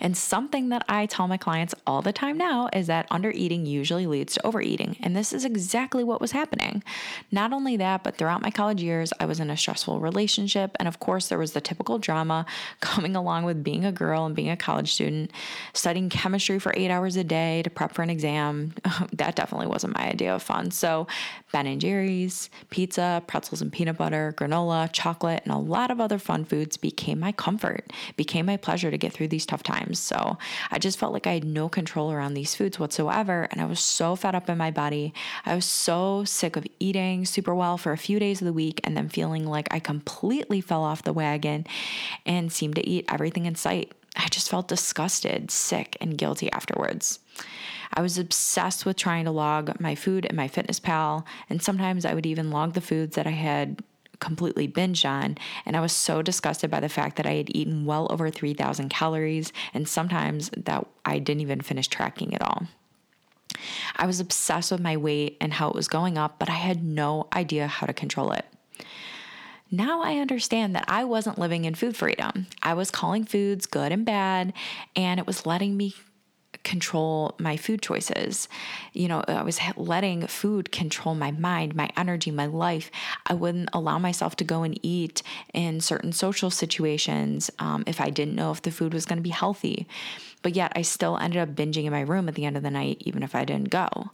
And 0.00 0.16
something 0.16 0.68
that 0.70 0.84
I 0.88 1.06
tell 1.06 1.28
my 1.28 1.36
clients 1.36 1.74
all 1.86 2.02
the 2.02 2.12
time 2.12 2.38
now 2.38 2.68
is 2.72 2.86
that 2.86 3.06
under 3.10 3.30
eating 3.30 3.66
usually 3.66 4.06
leads 4.06 4.34
to 4.34 4.46
overeating. 4.46 4.96
And 5.00 5.16
this 5.16 5.32
is 5.32 5.44
exactly 5.44 6.04
what 6.04 6.20
was 6.20 6.32
happening. 6.32 6.82
Not 7.30 7.52
only 7.52 7.76
that, 7.76 8.02
but 8.02 8.16
throughout 8.16 8.42
my 8.42 8.50
college 8.50 8.82
years, 8.82 9.12
I 9.18 9.26
was 9.26 9.40
in 9.40 9.50
a 9.50 9.56
stressful 9.56 10.00
relationship. 10.00 10.76
And 10.78 10.88
of 10.88 11.00
course, 11.00 11.28
there 11.28 11.38
was 11.38 11.52
the 11.52 11.60
typical 11.60 11.98
drama 11.98 12.46
coming 12.80 13.16
along 13.16 13.44
with 13.44 13.62
being 13.62 13.84
a 13.84 13.92
girl 13.92 14.26
and 14.26 14.34
being 14.34 14.50
a 14.50 14.56
college 14.56 14.92
student, 14.92 15.30
studying 15.72 16.08
chemistry 16.08 16.58
for 16.58 16.72
eight 16.76 16.90
hours 16.90 17.16
a 17.16 17.24
day 17.24 17.62
to 17.62 17.70
prep 17.70 17.92
for 17.92 18.02
an 18.02 18.10
exam. 18.10 18.74
that 19.12 19.36
definitely 19.36 19.66
wasn't 19.66 19.96
my 19.96 20.08
idea 20.08 20.34
of 20.34 20.42
fun. 20.42 20.70
So, 20.70 21.06
Ben 21.52 21.66
and 21.66 21.80
Jerry's, 21.80 22.48
pizza, 22.70 23.22
pretzels 23.26 23.62
and 23.62 23.72
peanut 23.72 23.96
butter, 23.96 24.34
granola, 24.36 24.90
chocolate, 24.92 25.42
and 25.44 25.52
a 25.52 25.58
lot 25.58 25.90
of 25.90 26.00
other 26.00 26.18
fun 26.18 26.44
foods 26.44 26.76
became 26.76 27.18
my 27.18 27.32
comfort, 27.32 27.92
became 28.16 28.46
my 28.46 28.56
pleasure 28.56 28.90
to 28.90 28.98
get 28.98 29.12
through 29.12 29.28
these 29.28 29.46
tough 29.50 29.62
times. 29.62 29.98
So 29.98 30.38
I 30.70 30.78
just 30.78 30.98
felt 30.98 31.12
like 31.12 31.26
I 31.26 31.34
had 31.34 31.44
no 31.44 31.68
control 31.68 32.12
around 32.12 32.34
these 32.34 32.54
foods 32.54 32.78
whatsoever. 32.78 33.48
And 33.50 33.60
I 33.60 33.64
was 33.64 33.80
so 33.80 34.16
fed 34.16 34.34
up 34.34 34.48
in 34.48 34.56
my 34.56 34.70
body. 34.70 35.12
I 35.44 35.54
was 35.54 35.64
so 35.64 36.24
sick 36.24 36.56
of 36.56 36.66
eating 36.78 37.24
super 37.24 37.54
well 37.54 37.76
for 37.76 37.92
a 37.92 37.98
few 37.98 38.18
days 38.18 38.40
of 38.40 38.46
the 38.46 38.52
week 38.52 38.80
and 38.84 38.96
then 38.96 39.08
feeling 39.08 39.44
like 39.44 39.68
I 39.72 39.80
completely 39.80 40.60
fell 40.60 40.84
off 40.84 41.02
the 41.02 41.12
wagon 41.12 41.66
and 42.24 42.52
seemed 42.52 42.76
to 42.76 42.88
eat 42.88 43.04
everything 43.08 43.46
in 43.46 43.56
sight. 43.56 43.92
I 44.16 44.28
just 44.28 44.48
felt 44.48 44.68
disgusted, 44.68 45.50
sick, 45.50 45.96
and 46.00 46.18
guilty 46.18 46.50
afterwards. 46.52 47.20
I 47.92 48.02
was 48.02 48.18
obsessed 48.18 48.86
with 48.86 48.96
trying 48.96 49.24
to 49.24 49.30
log 49.30 49.80
my 49.80 49.94
food 49.94 50.24
in 50.24 50.36
my 50.36 50.46
fitness 50.46 50.78
pal, 50.78 51.26
and 51.48 51.60
sometimes 51.60 52.04
I 52.04 52.14
would 52.14 52.26
even 52.26 52.50
log 52.50 52.74
the 52.74 52.80
foods 52.80 53.16
that 53.16 53.26
I 53.26 53.30
had 53.30 53.82
completely 54.20 54.66
binge 54.66 55.04
on. 55.04 55.36
And 55.66 55.76
I 55.76 55.80
was 55.80 55.92
so 55.92 56.22
disgusted 56.22 56.70
by 56.70 56.80
the 56.80 56.88
fact 56.88 57.16
that 57.16 57.26
I 57.26 57.34
had 57.34 57.54
eaten 57.54 57.84
well 57.84 58.06
over 58.10 58.30
3,000 58.30 58.88
calories, 58.88 59.52
and 59.74 59.88
sometimes 59.88 60.50
that 60.50 60.86
I 61.04 61.18
didn't 61.18 61.40
even 61.42 61.60
finish 61.60 61.88
tracking 61.88 62.32
it 62.32 62.42
all. 62.42 62.66
I 63.96 64.06
was 64.06 64.20
obsessed 64.20 64.70
with 64.70 64.80
my 64.80 64.96
weight 64.96 65.36
and 65.40 65.52
how 65.52 65.68
it 65.68 65.74
was 65.74 65.88
going 65.88 66.16
up, 66.16 66.38
but 66.38 66.48
I 66.48 66.54
had 66.54 66.84
no 66.84 67.26
idea 67.32 67.66
how 67.66 67.86
to 67.86 67.92
control 67.92 68.32
it. 68.32 68.46
Now 69.72 70.02
I 70.02 70.18
understand 70.18 70.74
that 70.74 70.84
I 70.88 71.04
wasn't 71.04 71.38
living 71.38 71.64
in 71.64 71.74
food 71.74 71.96
freedom. 71.96 72.46
I 72.62 72.74
was 72.74 72.90
calling 72.90 73.24
foods 73.24 73.66
good 73.66 73.92
and 73.92 74.04
bad, 74.04 74.52
and 74.96 75.20
it 75.20 75.26
was 75.26 75.46
letting 75.46 75.76
me 75.76 75.94
control 76.62 77.34
my 77.38 77.56
food 77.56 77.82
choices. 77.82 78.48
You 78.92 79.08
know, 79.08 79.24
I 79.26 79.42
was 79.42 79.58
letting 79.76 80.26
food 80.26 80.72
control 80.72 81.14
my 81.14 81.30
mind, 81.30 81.74
my 81.74 81.90
energy, 81.96 82.30
my 82.30 82.46
life. 82.46 82.90
I 83.26 83.34
wouldn't 83.34 83.70
allow 83.72 83.98
myself 83.98 84.36
to 84.36 84.44
go 84.44 84.62
and 84.62 84.78
eat 84.82 85.22
in 85.54 85.80
certain 85.80 86.12
social 86.12 86.50
situations 86.50 87.50
um, 87.58 87.84
if 87.86 88.00
I 88.00 88.10
didn't 88.10 88.34
know 88.34 88.50
if 88.50 88.62
the 88.62 88.70
food 88.70 88.94
was 88.94 89.06
going 89.06 89.18
to 89.18 89.22
be 89.22 89.30
healthy. 89.30 89.86
But 90.42 90.54
yet 90.54 90.72
I 90.74 90.82
still 90.82 91.16
ended 91.16 91.40
up 91.40 91.54
binging 91.54 91.84
in 91.84 91.92
my 91.92 92.00
room 92.00 92.28
at 92.28 92.34
the 92.34 92.44
end 92.44 92.56
of 92.56 92.62
the 92.62 92.70
night, 92.70 92.98
even 93.00 93.22
if 93.22 93.34
I 93.34 93.44
didn't 93.44 93.70
go. 93.70 94.10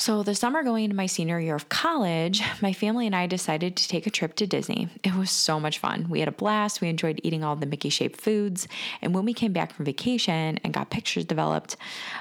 So, 0.00 0.22
the 0.22 0.34
summer 0.34 0.62
going 0.62 0.84
into 0.84 0.96
my 0.96 1.04
senior 1.04 1.38
year 1.38 1.54
of 1.54 1.68
college, 1.68 2.42
my 2.62 2.72
family 2.72 3.04
and 3.04 3.14
I 3.14 3.26
decided 3.26 3.76
to 3.76 3.86
take 3.86 4.06
a 4.06 4.10
trip 4.10 4.34
to 4.36 4.46
Disney. 4.46 4.88
It 5.04 5.14
was 5.14 5.30
so 5.30 5.60
much 5.60 5.78
fun. 5.78 6.06
We 6.08 6.20
had 6.20 6.28
a 6.28 6.32
blast. 6.32 6.80
We 6.80 6.88
enjoyed 6.88 7.20
eating 7.22 7.44
all 7.44 7.54
the 7.54 7.66
Mickey 7.66 7.90
shaped 7.90 8.18
foods. 8.18 8.66
And 9.02 9.14
when 9.14 9.26
we 9.26 9.34
came 9.34 9.52
back 9.52 9.74
from 9.74 9.84
vacation 9.84 10.58
and 10.64 10.72
got 10.72 10.88
pictures 10.88 11.26
developed, 11.26 11.76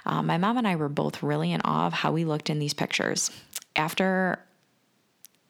uh, 0.05 0.21
my 0.21 0.37
mom 0.37 0.57
and 0.57 0.67
I 0.67 0.75
were 0.75 0.89
both 0.89 1.23
really 1.23 1.53
in 1.53 1.61
awe 1.63 1.87
of 1.87 1.93
how 1.93 2.11
we 2.11 2.25
looked 2.25 2.49
in 2.49 2.59
these 2.59 2.73
pictures. 2.73 3.31
After 3.77 4.39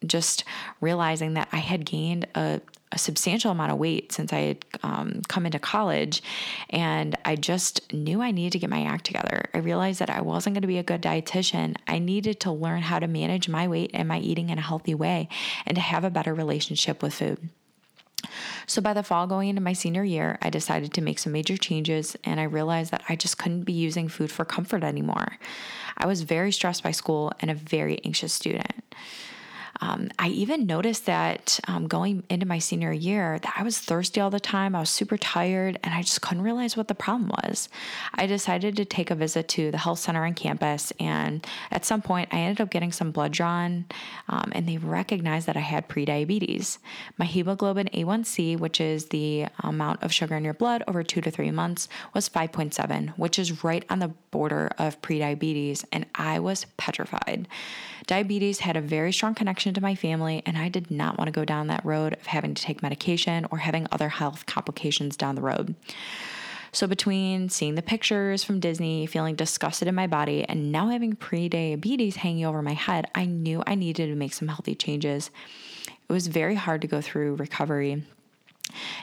just 0.05 0.43
realizing 0.81 1.33
that 1.33 1.47
I 1.51 1.57
had 1.57 1.83
gained 1.83 2.27
a, 2.35 2.61
a 2.91 2.97
substantial 2.97 3.51
amount 3.51 3.71
of 3.71 3.77
weight 3.77 4.11
since 4.11 4.33
I 4.33 4.39
had 4.39 4.65
um, 4.81 5.21
come 5.27 5.45
into 5.45 5.59
college. 5.59 6.23
And 6.69 7.15
I 7.23 7.35
just 7.35 7.93
knew 7.93 8.21
I 8.21 8.31
needed 8.31 8.53
to 8.53 8.59
get 8.59 8.69
my 8.69 8.83
act 8.83 9.05
together. 9.05 9.49
I 9.53 9.59
realized 9.59 9.99
that 9.99 10.09
I 10.09 10.21
wasn't 10.21 10.55
going 10.55 10.61
to 10.61 10.67
be 10.67 10.79
a 10.79 10.83
good 10.83 11.01
dietitian. 11.01 11.75
I 11.87 11.99
needed 11.99 12.39
to 12.41 12.51
learn 12.51 12.81
how 12.81 12.99
to 12.99 13.07
manage 13.07 13.47
my 13.47 13.67
weight 13.67 13.91
and 13.93 14.07
my 14.07 14.19
eating 14.19 14.49
in 14.49 14.57
a 14.57 14.61
healthy 14.61 14.95
way 14.95 15.29
and 15.65 15.75
to 15.75 15.81
have 15.81 16.03
a 16.03 16.09
better 16.09 16.33
relationship 16.33 17.03
with 17.03 17.13
food. 17.13 17.49
So, 18.67 18.81
by 18.81 18.93
the 18.93 19.03
fall 19.03 19.27
going 19.27 19.49
into 19.49 19.61
my 19.61 19.73
senior 19.73 20.03
year, 20.03 20.37
I 20.41 20.49
decided 20.49 20.93
to 20.93 21.01
make 21.01 21.19
some 21.19 21.31
major 21.33 21.57
changes 21.57 22.17
and 22.23 22.39
I 22.39 22.43
realized 22.43 22.91
that 22.91 23.03
I 23.07 23.15
just 23.15 23.37
couldn't 23.37 23.63
be 23.63 23.73
using 23.73 24.09
food 24.09 24.31
for 24.31 24.45
comfort 24.45 24.83
anymore. 24.83 25.37
I 25.97 26.05
was 26.05 26.21
very 26.21 26.51
stressed 26.51 26.83
by 26.83 26.91
school 26.91 27.31
and 27.39 27.49
a 27.49 27.55
very 27.55 28.03
anxious 28.03 28.33
student. 28.33 28.73
Um, 29.81 30.09
I 30.19 30.29
even 30.29 30.65
noticed 30.65 31.05
that 31.05 31.59
um, 31.67 31.87
going 31.87 32.23
into 32.29 32.45
my 32.45 32.59
senior 32.59 32.91
year 32.91 33.39
that 33.39 33.53
I 33.55 33.63
was 33.63 33.79
thirsty 33.79 34.19
all 34.19 34.29
the 34.29 34.39
time. 34.39 34.75
I 34.75 34.79
was 34.79 34.89
super 34.89 35.17
tired, 35.17 35.79
and 35.83 35.93
I 35.93 36.01
just 36.01 36.21
couldn't 36.21 36.43
realize 36.43 36.75
what 36.75 36.87
the 36.87 36.95
problem 36.95 37.31
was. 37.43 37.69
I 38.13 38.25
decided 38.25 38.75
to 38.77 38.85
take 38.85 39.09
a 39.09 39.15
visit 39.15 39.47
to 39.49 39.71
the 39.71 39.77
health 39.77 39.99
center 39.99 40.25
on 40.25 40.33
campus, 40.33 40.91
and 40.99 41.45
at 41.71 41.85
some 41.85 42.01
point, 42.01 42.29
I 42.31 42.39
ended 42.39 42.61
up 42.61 42.69
getting 42.69 42.91
some 42.91 43.11
blood 43.11 43.31
drawn, 43.31 43.85
um, 44.27 44.51
and 44.53 44.67
they 44.67 44.77
recognized 44.77 45.47
that 45.47 45.57
I 45.57 45.61
had 45.61 45.87
prediabetes. 45.87 46.77
My 47.17 47.25
hemoglobin 47.25 47.89
A1C, 47.93 48.59
which 48.59 48.81
is 48.81 49.05
the 49.07 49.47
amount 49.61 50.03
of 50.03 50.13
sugar 50.13 50.35
in 50.35 50.43
your 50.43 50.53
blood 50.53 50.83
over 50.87 51.03
two 51.03 51.21
to 51.21 51.31
three 51.31 51.51
months, 51.51 51.87
was 52.13 52.27
5.7, 52.27 53.09
which 53.17 53.39
is 53.39 53.63
right 53.63 53.85
on 53.89 53.99
the 53.99 54.09
border 54.31 54.69
of 54.77 55.01
prediabetes, 55.01 55.85
and 55.91 56.05
I 56.15 56.39
was 56.39 56.65
petrified. 56.77 57.47
Diabetes 58.09 58.61
had 58.61 58.75
a 58.75 58.81
very 58.81 59.13
strong 59.13 59.35
connection 59.35 59.75
to 59.75 59.81
my 59.81 59.93
family, 59.93 60.41
and 60.43 60.57
I 60.57 60.67
did 60.67 60.89
not 60.89 61.19
want 61.19 61.27
to 61.27 61.31
go 61.31 61.45
down 61.45 61.67
that 61.67 61.85
road 61.85 62.13
of 62.13 62.25
having 62.25 62.55
to 62.55 62.63
take 62.63 62.81
medication 62.81 63.45
or 63.51 63.59
having 63.59 63.85
other 63.91 64.09
health 64.09 64.47
complications 64.47 65.15
down 65.15 65.35
the 65.35 65.43
road. 65.43 65.75
So, 66.71 66.87
between 66.87 67.49
seeing 67.49 67.75
the 67.75 67.83
pictures 67.83 68.43
from 68.43 68.59
Disney, 68.59 69.05
feeling 69.05 69.35
disgusted 69.35 69.87
in 69.87 69.93
my 69.93 70.07
body, 70.07 70.43
and 70.43 70.71
now 70.71 70.89
having 70.89 71.17
pre-diabetes 71.17 72.15
hanging 72.15 72.45
over 72.45 72.63
my 72.63 72.73
head, 72.73 73.05
I 73.13 73.25
knew 73.25 73.61
I 73.67 73.75
needed 73.75 74.07
to 74.07 74.15
make 74.15 74.33
some 74.33 74.47
healthy 74.47 74.73
changes. 74.73 75.29
It 75.87 76.11
was 76.11 76.25
very 76.25 76.55
hard 76.55 76.81
to 76.81 76.87
go 76.87 77.01
through 77.01 77.35
recovery 77.35 78.07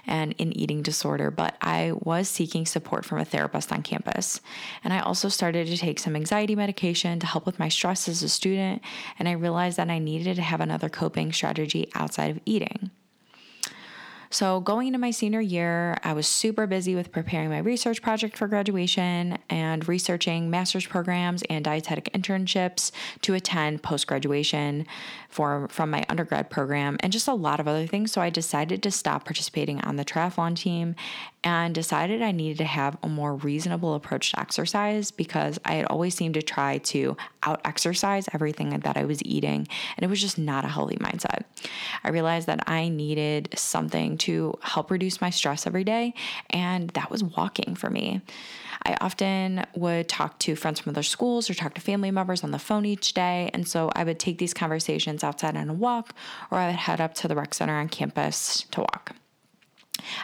and 0.06 0.34
an 0.38 0.56
eating 0.56 0.82
disorder, 0.82 1.30
but 1.30 1.56
I 1.60 1.92
was 1.94 2.28
seeking 2.28 2.66
support 2.66 3.04
from 3.04 3.18
a 3.18 3.24
therapist 3.24 3.72
on 3.72 3.82
campus. 3.82 4.40
And 4.84 4.92
I 4.92 5.00
also 5.00 5.28
started 5.28 5.66
to 5.68 5.76
take 5.76 5.98
some 5.98 6.16
anxiety 6.16 6.54
medication 6.54 7.18
to 7.20 7.26
help 7.26 7.46
with 7.46 7.58
my 7.58 7.68
stress 7.68 8.08
as 8.08 8.22
a 8.22 8.28
student, 8.28 8.82
and 9.18 9.28
I 9.28 9.32
realized 9.32 9.76
that 9.78 9.90
I 9.90 9.98
needed 9.98 10.36
to 10.36 10.42
have 10.42 10.60
another 10.60 10.88
coping 10.88 11.32
strategy 11.32 11.90
outside 11.94 12.30
of 12.30 12.40
eating. 12.44 12.90
So, 14.30 14.60
going 14.60 14.88
into 14.88 14.98
my 14.98 15.10
senior 15.10 15.40
year, 15.40 15.96
I 16.02 16.12
was 16.12 16.26
super 16.26 16.66
busy 16.66 16.94
with 16.94 17.12
preparing 17.12 17.48
my 17.48 17.58
research 17.58 18.02
project 18.02 18.36
for 18.36 18.48
graduation 18.48 19.38
and 19.48 19.86
researching 19.88 20.50
master's 20.50 20.86
programs 20.86 21.42
and 21.48 21.64
dietetic 21.64 22.12
internships 22.12 22.90
to 23.22 23.34
attend 23.34 23.82
post 23.82 24.06
graduation 24.06 24.86
from 25.28 25.90
my 25.90 26.04
undergrad 26.08 26.50
program 26.50 26.96
and 27.00 27.12
just 27.12 27.28
a 27.28 27.34
lot 27.34 27.60
of 27.60 27.68
other 27.68 27.86
things. 27.86 28.12
So, 28.12 28.20
I 28.20 28.30
decided 28.30 28.82
to 28.82 28.90
stop 28.90 29.24
participating 29.24 29.80
on 29.82 29.96
the 29.96 30.04
triathlon 30.04 30.56
team 30.56 30.96
and 31.46 31.76
decided 31.76 32.22
I 32.22 32.32
needed 32.32 32.58
to 32.58 32.64
have 32.64 32.98
a 33.04 33.08
more 33.08 33.36
reasonable 33.36 33.94
approach 33.94 34.32
to 34.32 34.40
exercise 34.40 35.12
because 35.12 35.60
I 35.64 35.74
had 35.74 35.86
always 35.86 36.12
seemed 36.12 36.34
to 36.34 36.42
try 36.42 36.78
to 36.78 37.16
out 37.44 37.60
exercise 37.64 38.28
everything 38.32 38.70
that 38.70 38.96
I 38.96 39.04
was 39.04 39.22
eating, 39.24 39.68
and 39.96 40.02
it 40.02 40.10
was 40.10 40.20
just 40.20 40.38
not 40.38 40.64
a 40.64 40.68
healthy 40.68 40.96
mindset. 40.96 41.44
I 42.02 42.08
realized 42.08 42.48
that 42.48 42.68
I 42.68 42.88
needed 42.88 43.50
something 43.54 44.18
to 44.18 44.58
help 44.60 44.90
reduce 44.90 45.20
my 45.20 45.30
stress 45.30 45.68
every 45.68 45.84
day, 45.84 46.14
and 46.50 46.90
that 46.90 47.12
was 47.12 47.22
walking 47.22 47.76
for 47.76 47.90
me. 47.90 48.22
I 48.84 48.96
often 49.00 49.64
would 49.76 50.08
talk 50.08 50.40
to 50.40 50.56
friends 50.56 50.80
from 50.80 50.90
other 50.90 51.04
schools 51.04 51.48
or 51.48 51.54
talk 51.54 51.74
to 51.74 51.80
family 51.80 52.10
members 52.10 52.42
on 52.42 52.50
the 52.50 52.58
phone 52.58 52.84
each 52.84 53.14
day. 53.14 53.50
And 53.54 53.66
so 53.66 53.90
I 53.94 54.02
would 54.02 54.18
take 54.18 54.38
these 54.38 54.52
conversations 54.52 55.22
outside 55.22 55.56
on 55.56 55.68
a 55.68 55.74
walk, 55.74 56.12
or 56.50 56.58
I 56.58 56.66
would 56.66 56.76
head 56.76 57.00
up 57.00 57.14
to 57.14 57.28
the 57.28 57.36
rec 57.36 57.54
center 57.54 57.76
on 57.76 57.88
campus 57.88 58.66
to 58.72 58.80
walk. 58.80 59.14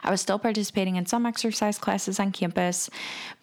I 0.03 0.11
was 0.11 0.21
still 0.21 0.39
participating 0.39 0.97
in 0.97 1.07
some 1.07 1.27
exercise 1.27 1.79
classes 1.79 2.21
on 2.21 2.33
campus, 2.33 2.91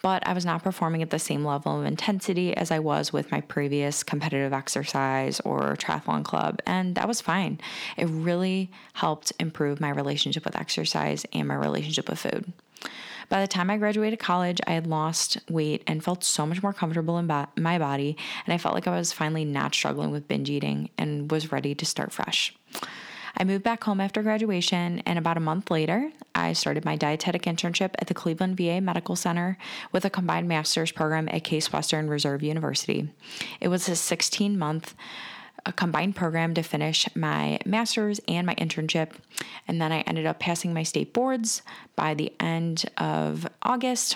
but 0.01 0.25
I 0.27 0.33
was 0.33 0.45
not 0.45 0.63
performing 0.63 1.01
at 1.01 1.09
the 1.09 1.19
same 1.19 1.45
level 1.45 1.79
of 1.79 1.85
intensity 1.85 2.55
as 2.55 2.71
I 2.71 2.79
was 2.79 3.11
with 3.13 3.31
my 3.31 3.41
previous 3.41 4.03
competitive 4.03 4.53
exercise 4.53 5.39
or 5.41 5.75
triathlon 5.75 6.23
club, 6.23 6.59
and 6.65 6.95
that 6.95 7.07
was 7.07 7.21
fine. 7.21 7.59
It 7.97 8.05
really 8.05 8.71
helped 8.93 9.33
improve 9.39 9.79
my 9.79 9.89
relationship 9.89 10.45
with 10.45 10.55
exercise 10.55 11.25
and 11.33 11.47
my 11.47 11.55
relationship 11.55 12.09
with 12.09 12.19
food. 12.19 12.51
By 13.29 13.41
the 13.41 13.47
time 13.47 13.69
I 13.69 13.77
graduated 13.77 14.17
college, 14.17 14.59
I 14.65 14.71
had 14.71 14.87
lost 14.87 15.37
weight 15.51 15.83
and 15.85 16.03
felt 16.03 16.23
so 16.23 16.47
much 16.47 16.63
more 16.63 16.73
comfortable 16.73 17.19
in 17.19 17.27
my 17.27 17.77
body, 17.77 18.17
and 18.45 18.53
I 18.53 18.57
felt 18.57 18.73
like 18.73 18.87
I 18.87 18.97
was 18.97 19.13
finally 19.13 19.45
not 19.45 19.75
struggling 19.75 20.09
with 20.09 20.27
binge 20.27 20.49
eating 20.49 20.89
and 20.97 21.29
was 21.29 21.51
ready 21.51 21.75
to 21.75 21.85
start 21.85 22.11
fresh. 22.11 22.55
I 23.39 23.45
moved 23.45 23.63
back 23.63 23.85
home 23.85 24.01
after 24.01 24.21
graduation, 24.21 25.01
and 25.05 25.17
about 25.17 25.37
a 25.37 25.39
month 25.39 25.71
later, 25.71 26.11
I 26.35 26.51
started 26.51 26.83
my 26.83 26.97
dietetic 26.97 27.43
internship 27.43 27.91
at 27.97 28.07
the 28.07 28.13
Cleveland 28.13 28.57
VA 28.57 28.81
Medical 28.81 29.15
Center 29.15 29.57
with 29.93 30.03
a 30.03 30.09
combined 30.09 30.49
master's 30.49 30.91
program 30.91 31.29
at 31.31 31.45
Case 31.45 31.71
Western 31.71 32.09
Reserve 32.09 32.43
University. 32.43 33.07
It 33.61 33.69
was 33.69 33.87
a 33.87 33.95
16 33.95 34.59
month 34.59 34.93
a 35.65 35.69
uh, 35.69 35.71
combined 35.73 36.15
program 36.15 36.53
to 36.53 36.63
finish 36.63 37.05
my 37.17 37.59
master's 37.65 38.21
and 38.29 38.47
my 38.47 38.55
internship. 38.55 39.11
And 39.67 39.81
then 39.81 39.91
I 39.91 39.99
ended 40.01 40.25
up 40.25 40.39
passing 40.39 40.73
my 40.73 40.83
state 40.83 41.11
boards 41.11 41.63
by 41.97 42.13
the 42.13 42.31
end 42.39 42.85
of 42.97 43.45
August. 43.61 44.15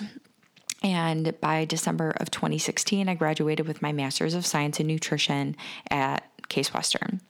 And 0.82 1.38
by 1.42 1.66
December 1.66 2.14
of 2.16 2.30
2016, 2.30 3.10
I 3.10 3.14
graduated 3.14 3.68
with 3.68 3.82
my 3.82 3.92
master's 3.92 4.32
of 4.32 4.46
science 4.46 4.80
in 4.80 4.86
nutrition 4.86 5.54
at 5.90 6.24
Case 6.48 6.72
Western 6.72 7.20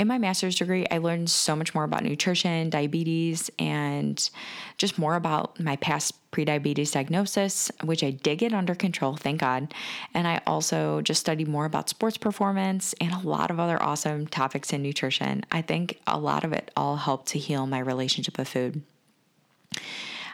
in 0.00 0.08
my 0.08 0.16
master's 0.16 0.56
degree, 0.56 0.86
I 0.90 0.96
learned 0.96 1.28
so 1.28 1.54
much 1.54 1.74
more 1.74 1.84
about 1.84 2.02
nutrition, 2.02 2.70
diabetes, 2.70 3.50
and 3.58 4.30
just 4.78 4.98
more 4.98 5.14
about 5.14 5.60
my 5.60 5.76
past 5.76 6.14
prediabetes 6.32 6.92
diagnosis, 6.92 7.70
which 7.84 8.02
I 8.02 8.10
did 8.10 8.38
get 8.38 8.54
under 8.54 8.74
control, 8.74 9.16
thank 9.16 9.40
God. 9.40 9.74
And 10.14 10.26
I 10.26 10.40
also 10.46 11.02
just 11.02 11.20
studied 11.20 11.48
more 11.48 11.66
about 11.66 11.90
sports 11.90 12.16
performance 12.16 12.94
and 12.98 13.12
a 13.12 13.28
lot 13.28 13.50
of 13.50 13.60
other 13.60 13.80
awesome 13.82 14.26
topics 14.26 14.72
in 14.72 14.82
nutrition. 14.82 15.44
I 15.52 15.60
think 15.60 16.00
a 16.06 16.18
lot 16.18 16.44
of 16.44 16.54
it 16.54 16.70
all 16.74 16.96
helped 16.96 17.26
to 17.28 17.38
heal 17.38 17.66
my 17.66 17.80
relationship 17.80 18.38
with 18.38 18.48
food. 18.48 18.80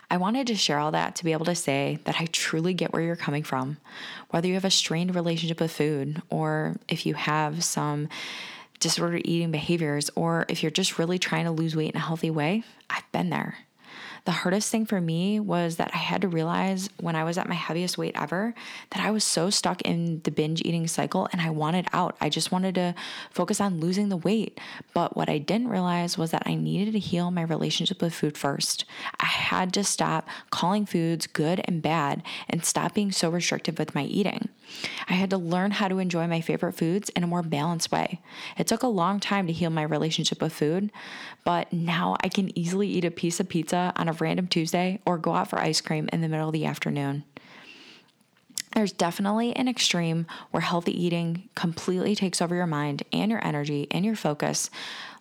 I 0.09 0.19
wanted 0.19 0.47
to 0.47 0.55
share 0.55 0.79
all 0.79 0.93
that 0.93 1.17
to 1.17 1.25
be 1.25 1.33
able 1.33 1.47
to 1.47 1.57
say 1.57 1.99
that 2.05 2.21
I 2.21 2.27
truly 2.27 2.73
get 2.73 2.93
where 2.93 3.03
you're 3.03 3.17
coming 3.17 3.43
from. 3.43 3.79
Whether 4.31 4.47
you 4.47 4.55
have 4.55 4.65
a 4.65 4.71
strained 4.71 5.17
relationship 5.17 5.61
with 5.61 5.73
food 5.73 6.23
or 6.31 6.77
if 6.87 7.05
you 7.05 7.15
have 7.15 7.65
some 7.65 8.09
disordered 8.81 9.23
eating 9.25 9.51
behaviors, 9.51 10.11
or 10.15 10.47
if 10.49 10.63
you're 10.63 10.71
just 10.71 10.99
really 10.99 11.19
trying 11.19 11.45
to 11.45 11.51
lose 11.51 11.77
weight 11.77 11.91
in 11.91 11.97
a 11.97 12.05
healthy 12.05 12.31
way, 12.31 12.65
I've 12.91 13.11
been 13.13 13.31
there. 13.31 13.57
The 14.27 14.33
hardest 14.33 14.73
thing 14.73 14.87
for 14.87 15.01
me 15.01 15.39
was 15.39 15.77
that 15.77 15.93
I 15.95 15.99
had 15.99 16.23
to 16.23 16.29
realize 16.29 16.91
when 16.99 17.15
I 17.15 17.23
was 17.23 17.39
at 17.39 17.49
my 17.49 17.55
heaviest 17.55 17.97
weight 17.97 18.17
ever 18.21 18.55
that 18.91 19.01
I 19.05 19.13
was 19.13 19.23
so 19.23 19.51
stuck 19.51 19.83
in 19.83 20.21
the 20.25 20.33
binge 20.33 20.63
eating 20.65 20.89
cycle 20.89 21.29
and 21.31 21.41
I 21.41 21.51
wanted 21.51 21.87
out. 21.93 22.17
I 22.21 22.29
just 22.29 22.51
wanted 22.51 22.75
to 22.75 22.97
focus 23.31 23.61
on 23.61 23.79
losing 23.79 24.09
the 24.09 24.17
weight. 24.17 24.59
But 24.95 25.17
what 25.17 25.29
I 25.29 25.39
didn't 25.39 25.69
realize 25.69 26.19
was 26.19 26.33
that 26.33 26.43
I 26.45 26.57
needed 26.57 26.93
to 26.95 26.99
heal 26.99 27.31
my 27.31 27.43
relationship 27.43 28.03
with 28.03 28.15
food 28.15 28.37
first. 28.37 28.85
I 29.21 29.27
had 29.27 29.73
to 29.75 29.85
stop 29.85 30.29
calling 30.51 30.87
foods 30.87 31.29
good 31.29 31.61
and 31.65 31.81
bad 31.81 32.25
and 32.49 32.65
stop 32.65 32.95
being 32.95 33.13
so 33.13 33.31
restrictive 33.31 33.79
with 33.79 33.95
my 33.95 34.03
eating. 34.03 34.49
I 35.09 35.15
had 35.15 35.31
to 35.31 35.39
learn 35.39 35.71
how 35.71 35.89
to 35.89 35.99
enjoy 35.99 36.27
my 36.27 36.41
favorite 36.41 36.75
foods 36.75 37.09
in 37.11 37.23
a 37.23 37.27
more 37.27 37.43
balanced 37.43 37.93
way. 37.93 38.21
It 38.59 38.67
took 38.67 38.83
a 38.83 38.89
long 38.89 39.21
time 39.21 39.47
to 39.47 39.53
heal 39.53 39.71
my 39.71 39.83
relationship 39.83 40.43
with 40.43 40.53
food, 40.53 40.91
but 41.45 41.73
now 41.73 42.17
I 42.21 42.29
can 42.29 42.57
easily 42.59 42.89
eat 42.89 43.05
a 43.05 43.11
piece 43.11 43.41
of 43.41 43.49
pizza 43.49 43.93
on 43.97 44.09
a 44.09 44.13
random 44.13 44.47
Tuesday 44.47 45.01
or 45.07 45.19
go 45.19 45.35
out 45.35 45.51
for 45.51 45.59
ice 45.59 45.81
cream 45.81 46.09
in 46.13 46.21
the 46.21 46.29
middle 46.29 46.49
of 46.49 46.53
the 46.53 46.67
afternoon. 46.67 47.25
There's 48.75 48.93
definitely 48.93 49.57
an 49.57 49.69
extreme 49.69 50.27
where 50.51 50.61
healthy 50.61 50.93
eating 50.93 51.49
completely 51.55 52.15
takes 52.15 52.43
over 52.43 52.55
your 52.55 52.67
mind 52.67 53.05
and 53.13 53.31
your 53.31 53.43
energy 53.43 53.87
and 53.91 54.05
your 54.05 54.17
focus, 54.17 54.71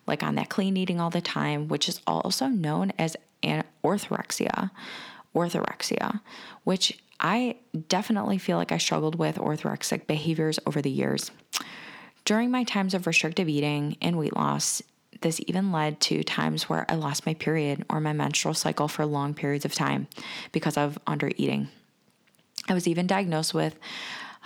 like 0.06 0.22
on 0.22 0.34
that 0.34 0.50
clean 0.50 0.76
eating 0.76 1.00
all 1.00 1.08
the 1.08 1.22
time, 1.22 1.68
which 1.68 1.88
is 1.88 2.00
also 2.06 2.48
known 2.48 2.92
as 2.98 3.16
an 3.42 3.64
orthorexia. 3.82 4.70
Orthorexia, 5.34 6.20
which 6.64 6.98
I 7.20 7.56
definitely 7.88 8.38
feel 8.38 8.56
like 8.56 8.72
I 8.72 8.78
struggled 8.78 9.16
with 9.16 9.36
orthorexic 9.36 10.06
behaviors 10.06 10.58
over 10.66 10.82
the 10.82 10.90
years. 10.90 11.30
During 12.24 12.50
my 12.50 12.64
times 12.64 12.94
of 12.94 13.06
restrictive 13.06 13.48
eating 13.48 13.96
and 14.02 14.18
weight 14.18 14.36
loss, 14.36 14.82
this 15.20 15.40
even 15.46 15.72
led 15.72 16.00
to 16.02 16.22
times 16.22 16.68
where 16.68 16.84
I 16.88 16.94
lost 16.94 17.26
my 17.26 17.34
period 17.34 17.84
or 17.88 18.00
my 18.00 18.12
menstrual 18.12 18.54
cycle 18.54 18.88
for 18.88 19.06
long 19.06 19.34
periods 19.34 19.64
of 19.64 19.74
time 19.74 20.08
because 20.52 20.76
of 20.76 20.98
under 21.06 21.30
eating. 21.36 21.68
I 22.68 22.74
was 22.74 22.88
even 22.88 23.06
diagnosed 23.06 23.54
with 23.54 23.76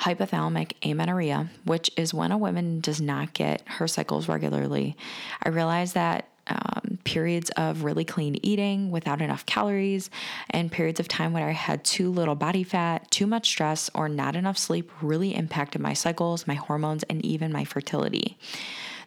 hypothalamic 0.01 0.73
amenorrhea, 0.83 1.51
which 1.65 1.91
is 1.97 2.15
when 2.15 2.33
a 2.33 2.39
woman 2.39 2.81
does 2.81 3.01
not 3.01 3.35
get 3.35 3.63
her 3.67 3.89
cycles 3.89 4.29
regularly. 4.29 4.97
I 5.43 5.51
realized 5.51 5.95
that 5.95 6.29
um, 6.47 6.99
periods 7.05 7.51
of 7.57 7.85
really 7.85 8.05
clean 8.05 8.39
eating 8.43 8.91
without 8.91 9.21
enough 9.21 9.47
calories, 9.47 10.11
and 10.51 10.73
periods 10.73 11.01
of 11.01 11.09
time 11.09 11.33
when 11.33 11.43
I 11.43 11.53
had 11.53 11.85
too 11.85 12.11
little 12.11 12.35
body 12.35 12.65
fat, 12.65 13.11
too 13.11 13.27
much 13.27 13.49
stress, 13.49 13.91
or 13.95 14.09
not 14.09 14.37
enough 14.37 14.59
sleep 14.59 14.91
really 15.01 15.35
impacted 15.35 15.81
my 15.81 15.93
cycles, 15.93 16.47
my 16.47 16.55
hormones, 16.55 17.03
and 17.05 17.25
even 17.25 17.53
my 17.53 17.65
fertility. 17.65 18.37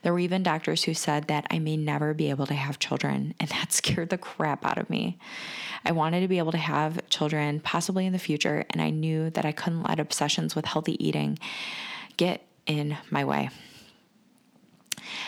There 0.04 0.12
were 0.12 0.20
even 0.20 0.44
doctors 0.44 0.84
who 0.84 0.94
said 0.94 1.28
that 1.28 1.48
I 1.50 1.60
may 1.60 1.78
never 1.78 2.14
be 2.14 2.30
able 2.30 2.46
to 2.48 2.54
have 2.54 2.78
children, 2.78 3.34
and 3.40 3.50
that 3.52 3.72
scared 3.72 4.10
the 4.10 4.18
crap 4.18 4.66
out 4.66 4.78
of 4.78 4.90
me. 4.90 5.18
I 5.86 5.92
wanted 5.92 6.22
to 6.22 6.28
be 6.28 6.38
able 6.38 6.52
to 6.52 6.58
have 6.58 7.08
children 7.10 7.60
possibly 7.62 8.06
in 8.06 8.14
the 8.14 8.20
future, 8.20 8.66
and 8.70 8.82
I 8.82 8.90
knew 8.90 9.30
that 9.32 9.46
I 9.46 9.52
couldn't 9.52 9.84
let 9.84 10.00
obsessions 10.00 10.56
with 10.56 10.66
healthy 10.66 11.04
eating 11.06 11.40
get 12.18 12.46
in 12.66 12.98
my 13.10 13.26
way. 13.26 13.50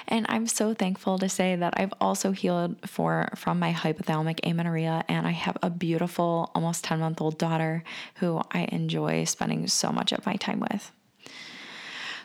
And 0.08 0.26
I'm 0.30 0.48
so 0.48 0.74
thankful 0.74 1.20
to 1.20 1.30
say 1.30 1.56
that 1.56 1.74
I've 1.78 1.94
also 2.00 2.32
healed 2.32 2.78
for 2.88 3.30
from 3.36 3.60
my 3.60 3.74
hypothalamic 3.74 4.40
amenorrhea 4.44 5.04
and 5.08 5.28
I 5.28 5.32
have 5.32 5.58
a 5.62 5.70
beautiful 5.70 6.52
almost 6.56 6.84
10 6.84 7.00
month 7.00 7.22
old 7.22 7.38
daughter 7.38 7.84
who 8.16 8.42
I 8.52 8.68
enjoy 8.72 9.26
spending 9.26 9.68
so 9.68 9.92
much 9.92 10.12
of 10.12 10.26
my 10.26 10.36
time 10.36 10.60
with. 10.60 10.92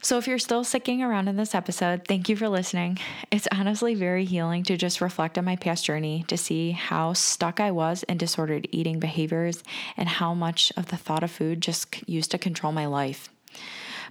So, 0.02 0.16
if 0.16 0.26
you're 0.26 0.38
still 0.38 0.64
sticking 0.64 1.02
around 1.02 1.28
in 1.28 1.36
this 1.36 1.54
episode, 1.54 2.06
thank 2.08 2.30
you 2.30 2.36
for 2.36 2.48
listening. 2.48 2.98
It's 3.30 3.46
honestly 3.52 3.94
very 3.94 4.24
healing 4.24 4.62
to 4.64 4.78
just 4.78 5.02
reflect 5.02 5.36
on 5.36 5.44
my 5.44 5.56
past 5.56 5.84
journey 5.84 6.24
to 6.28 6.38
see 6.38 6.70
how 6.70 7.12
stuck 7.12 7.60
I 7.60 7.70
was 7.70 8.02
in 8.04 8.16
disordered 8.16 8.66
eating 8.72 8.98
behaviors 8.98 9.62
and 9.98 10.08
how 10.08 10.32
much 10.32 10.72
of 10.74 10.86
the 10.86 10.96
thought 10.96 11.22
of 11.22 11.30
food 11.30 11.60
just 11.60 12.08
used 12.08 12.30
to 12.30 12.38
control 12.38 12.72
my 12.72 12.86
life. 12.86 13.28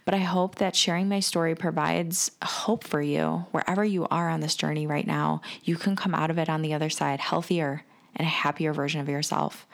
But 0.09 0.17
I 0.17 0.23
hope 0.23 0.55
that 0.55 0.75
sharing 0.75 1.07
my 1.07 1.19
story 1.19 1.53
provides 1.53 2.31
hope 2.41 2.83
for 2.83 2.99
you 2.99 3.45
wherever 3.51 3.85
you 3.85 4.07
are 4.09 4.27
on 4.27 4.39
this 4.39 4.55
journey 4.55 4.87
right 4.87 5.05
now. 5.05 5.43
You 5.63 5.75
can 5.75 5.95
come 5.95 6.15
out 6.15 6.31
of 6.31 6.39
it 6.39 6.49
on 6.49 6.63
the 6.63 6.73
other 6.73 6.89
side 6.89 7.19
healthier 7.19 7.83
and 8.15 8.25
a 8.25 8.29
happier 8.31 8.73
version 8.73 9.01
of 9.01 9.07
yourself. 9.07 9.67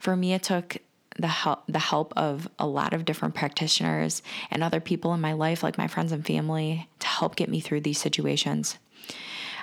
For 0.00 0.16
me, 0.16 0.34
it 0.34 0.42
took 0.42 0.78
the 1.16 1.28
help 1.28 1.62
the 1.68 1.78
help 1.78 2.12
of 2.16 2.48
a 2.58 2.66
lot 2.66 2.92
of 2.92 3.04
different 3.04 3.36
practitioners 3.36 4.20
and 4.50 4.64
other 4.64 4.80
people 4.80 5.14
in 5.14 5.20
my 5.20 5.34
life 5.34 5.62
like 5.62 5.78
my 5.78 5.86
friends 5.86 6.10
and 6.10 6.26
family 6.26 6.88
to 6.98 7.06
help 7.06 7.36
get 7.36 7.48
me 7.48 7.60
through 7.60 7.82
these 7.82 7.98
situations. 7.98 8.78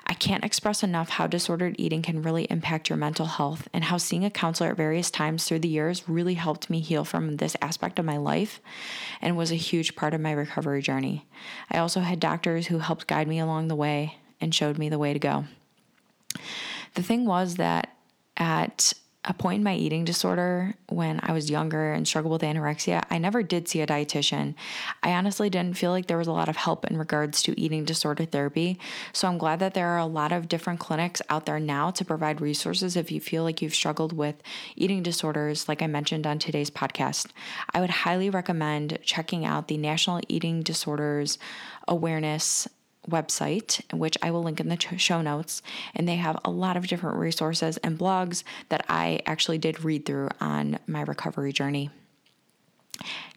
I 0.08 0.14
can't 0.14 0.46
express 0.46 0.84
enough 0.84 1.10
how 1.10 1.26
disordered 1.28 1.76
eating 1.80 2.02
can 2.02 2.22
really 2.22 2.46
impact 2.46 2.90
your 2.90 2.98
mental 2.98 3.26
health 3.26 3.68
and 3.74 3.86
how 3.86 3.98
seeing 3.98 4.24
a 4.24 4.30
counselor 4.30 4.70
at 4.70 4.78
various 4.78 5.10
times 5.10 5.46
through 5.46 5.60
the 5.60 5.68
years 5.68 6.08
really 6.08 6.36
helped 6.36 6.70
me 6.70 6.80
heal 6.80 7.04
from 7.04 7.38
this 7.38 7.56
aspect 7.62 7.98
of 7.98 8.06
my 8.06 8.18
life 8.18 8.62
and 9.22 9.36
was 9.36 9.52
a 9.52 9.56
huge 9.56 9.96
part 9.96 10.14
of 10.14 10.22
my 10.22 10.32
recovery 10.32 10.82
journey. 10.82 11.26
I 11.72 11.80
also 11.80 12.02
had 12.02 12.20
doctors 12.20 12.68
who 12.68 12.80
helped 12.80 13.08
guide 13.08 13.28
me 13.28 13.40
along 13.40 13.68
the 13.68 13.76
way 13.76 14.18
and 14.40 14.54
showed 14.54 14.78
me 14.78 14.90
the 14.90 15.00
way 15.00 15.12
to 15.12 15.20
go. 15.20 15.46
The 16.94 17.04
thing 17.04 17.26
was 17.26 17.56
that 17.56 17.96
at 18.38 18.94
a 19.26 19.34
point 19.34 19.58
in 19.58 19.64
my 19.64 19.76
eating 19.76 20.06
disorder 20.06 20.76
when 20.88 21.20
I 21.24 21.32
was 21.32 21.50
younger 21.50 21.92
and 21.92 22.08
struggled 22.08 22.34
with 22.34 22.42
anorexia, 22.50 23.04
I 23.10 23.18
never 23.18 23.42
did 23.44 23.68
see 23.68 23.82
a 23.82 23.88
dietitian. 23.88 24.54
I 25.02 25.14
honestly 25.14 25.50
didn't 25.50 25.78
feel 25.78 25.92
like 25.92 26.08
there 26.08 26.18
was 26.18 26.28
a 26.28 26.32
lot 26.32 26.48
of 26.48 26.56
help 26.56 26.86
in 26.86 26.98
regards 26.98 27.42
to 27.44 27.60
eating 27.60 27.86
disorder 27.86 28.26
therapy. 28.26 28.80
So 29.14 29.28
I'm 29.28 29.38
glad 29.38 29.60
that 29.60 29.74
there 29.74 29.90
are 29.90 29.98
a 29.98 30.06
lot 30.06 30.32
of 30.32 30.48
different 30.48 30.80
clinics 30.80 31.22
out 31.30 31.46
there 31.46 31.60
now 31.60 31.92
to 31.92 32.06
provide 32.06 32.40
resources 32.40 32.96
if 32.96 33.12
you 33.12 33.20
feel 33.20 33.44
like 33.44 33.62
you've 33.62 33.76
struggled 33.76 34.14
with 34.14 34.36
eating 34.76 35.02
disorders, 35.02 35.68
like 35.68 35.82
I 35.82 35.88
mentioned 35.88 36.28
on 36.28 36.40
today's 36.40 36.70
podcast. 36.70 37.28
I 37.74 37.82
would 37.82 37.90
highly 37.90 38.30
recommend 38.30 39.00
checking 39.04 39.44
out 39.44 39.68
the 39.68 39.78
National 39.78 40.22
Eating 40.28 40.62
Disorders 40.62 41.40
Awareness 41.88 42.68
website, 43.10 43.82
which 43.94 44.18
I 44.22 44.32
will 44.32 44.44
link 44.44 44.60
in 44.60 44.70
the 44.70 44.78
show 44.98 45.22
notes. 45.22 45.62
And 45.94 46.08
they 46.08 46.16
have 46.16 46.40
a 46.44 46.52
lot 46.52 46.78
of 46.78 46.88
different 46.88 47.18
resources 47.18 47.78
and 47.78 47.98
blogs 47.98 48.44
that 48.70 48.86
I 48.90 49.22
actually 49.26 49.58
did 49.58 49.84
read 49.84 50.06
through 50.06 50.30
on 50.40 50.80
my 50.88 51.02
recovery 51.02 51.54
journey. 51.54 51.90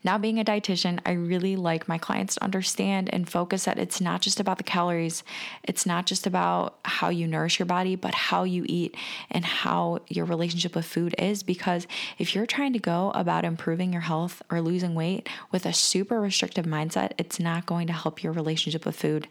Now, 0.05 0.16
being 0.16 0.38
a 0.38 0.44
dietitian, 0.44 1.01
I 1.05 1.12
really 1.12 1.57
like 1.57 1.88
my 1.88 1.99
clients 1.99 2.37
to 2.37 2.44
understand 2.44 3.12
and 3.12 3.29
focus 3.29 3.64
that 3.64 3.79
it's 3.79 4.01
not 4.01 4.21
just 4.21 4.40
about 4.40 4.59
the 4.59 4.64
calories, 4.64 5.25
it's 5.64 5.85
not 5.85 6.07
just 6.07 6.27
about 6.27 6.79
how 6.85 7.09
you 7.09 7.27
nourish 7.27 7.59
your 7.59 7.66
body, 7.66 7.97
but 7.97 8.14
how 8.14 8.44
you 8.44 8.64
eat 8.68 8.97
and 9.31 9.44
how 9.44 9.99
your 10.09 10.25
relationship 10.25 10.75
with 10.75 10.87
food 10.87 11.14
is. 11.18 11.42
Because 11.42 11.87
if 12.18 12.35
you're 12.35 12.47
trying 12.47 12.73
to 12.75 12.79
go 12.79 13.11
about 13.14 13.44
improving 13.44 13.92
your 13.92 14.03
health 14.03 14.42
or 14.51 14.61
losing 14.61 14.94
weight 14.94 15.29
with 15.51 15.66
a 15.66 15.73
super 15.73 16.21
restrictive 16.21 16.64
mindset, 16.64 17.12
it's 17.18 17.40
not 17.40 17.66
going 17.66 17.87
to 17.88 17.92
help 17.92 18.23
your 18.23 18.33
relationship 18.33 18.87
with 18.87 18.97
food. 18.97 19.27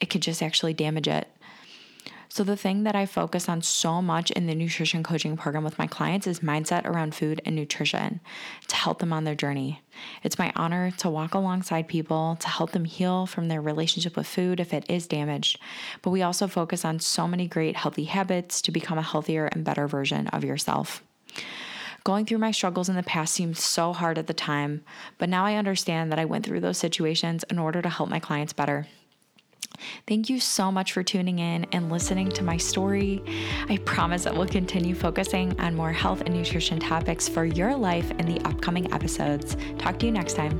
It 0.00 0.10
could 0.10 0.22
just 0.22 0.42
actually 0.42 0.74
damage 0.74 1.08
it. 1.08 1.28
So, 2.30 2.44
the 2.44 2.56
thing 2.56 2.82
that 2.82 2.94
I 2.94 3.06
focus 3.06 3.48
on 3.48 3.62
so 3.62 4.02
much 4.02 4.30
in 4.30 4.46
the 4.46 4.54
nutrition 4.54 5.02
coaching 5.02 5.36
program 5.36 5.64
with 5.64 5.78
my 5.78 5.86
clients 5.86 6.26
is 6.26 6.40
mindset 6.40 6.84
around 6.84 7.14
food 7.14 7.40
and 7.46 7.56
nutrition 7.56 8.20
to 8.66 8.76
help 8.76 8.98
them 8.98 9.14
on 9.14 9.24
their 9.24 9.34
journey. 9.34 9.80
It's 10.22 10.38
my 10.38 10.52
honor 10.54 10.90
to 10.98 11.08
walk 11.08 11.32
alongside 11.32 11.88
people 11.88 12.36
to 12.40 12.48
help 12.48 12.72
them 12.72 12.84
heal 12.84 13.24
from 13.24 13.48
their 13.48 13.62
relationship 13.62 14.14
with 14.14 14.26
food 14.26 14.60
if 14.60 14.74
it 14.74 14.84
is 14.90 15.06
damaged. 15.06 15.58
But 16.02 16.10
we 16.10 16.20
also 16.20 16.46
focus 16.46 16.84
on 16.84 17.00
so 17.00 17.26
many 17.26 17.48
great 17.48 17.76
healthy 17.76 18.04
habits 18.04 18.60
to 18.62 18.70
become 18.70 18.98
a 18.98 19.02
healthier 19.02 19.46
and 19.46 19.64
better 19.64 19.88
version 19.88 20.26
of 20.28 20.44
yourself. 20.44 21.02
Going 22.04 22.26
through 22.26 22.38
my 22.38 22.50
struggles 22.50 22.90
in 22.90 22.96
the 22.96 23.02
past 23.02 23.34
seemed 23.34 23.56
so 23.56 23.92
hard 23.92 24.18
at 24.18 24.26
the 24.26 24.34
time, 24.34 24.82
but 25.16 25.28
now 25.28 25.44
I 25.44 25.56
understand 25.56 26.12
that 26.12 26.18
I 26.18 26.26
went 26.26 26.44
through 26.44 26.60
those 26.60 26.78
situations 26.78 27.44
in 27.50 27.58
order 27.58 27.80
to 27.80 27.88
help 27.88 28.08
my 28.10 28.20
clients 28.20 28.52
better. 28.52 28.86
Thank 30.06 30.28
you 30.28 30.40
so 30.40 30.70
much 30.72 30.92
for 30.92 31.02
tuning 31.02 31.38
in 31.38 31.66
and 31.72 31.90
listening 31.90 32.28
to 32.30 32.44
my 32.44 32.56
story. 32.56 33.22
I 33.68 33.78
promise 33.78 34.24
that 34.24 34.34
we'll 34.34 34.46
continue 34.46 34.94
focusing 34.94 35.58
on 35.60 35.74
more 35.74 35.92
health 35.92 36.22
and 36.22 36.34
nutrition 36.34 36.78
topics 36.78 37.28
for 37.28 37.44
your 37.44 37.74
life 37.74 38.10
in 38.12 38.26
the 38.26 38.40
upcoming 38.46 38.92
episodes. 38.92 39.56
Talk 39.78 39.98
to 40.00 40.06
you 40.06 40.12
next 40.12 40.34
time. 40.34 40.58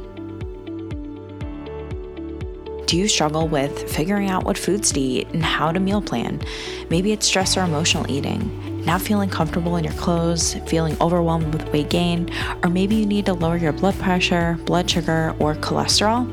Do 2.87 2.97
you 2.97 3.07
struggle 3.07 3.49
with 3.49 3.91
figuring 3.95 4.31
out 4.31 4.45
what 4.45 4.57
foods 4.57 4.93
to 4.93 5.01
eat 5.01 5.29
and 5.35 5.45
how 5.45 5.73
to 5.73 5.79
meal 5.79 6.01
plan? 6.01 6.41
Maybe 6.89 7.13
it's 7.13 7.27
stress 7.27 7.57
or 7.57 7.63
emotional 7.63 8.11
eating 8.11 8.68
not 8.85 9.01
feeling 9.01 9.29
comfortable 9.29 9.77
in 9.77 9.85
your 9.85 9.93
clothes, 9.95 10.55
feeling 10.67 10.97
overwhelmed 11.01 11.53
with 11.53 11.71
weight 11.73 11.91
gain, 11.91 12.31
or 12.63 12.71
maybe 12.71 12.95
you 12.97 13.07
need 13.07 13.27
to 13.27 13.35
lower 13.35 13.57
your 13.57 13.73
blood 13.73 13.99
pressure, 13.99 14.59
blood 14.65 14.91
sugar, 14.91 15.35
or 15.39 15.55
cholesterol? 15.55 16.27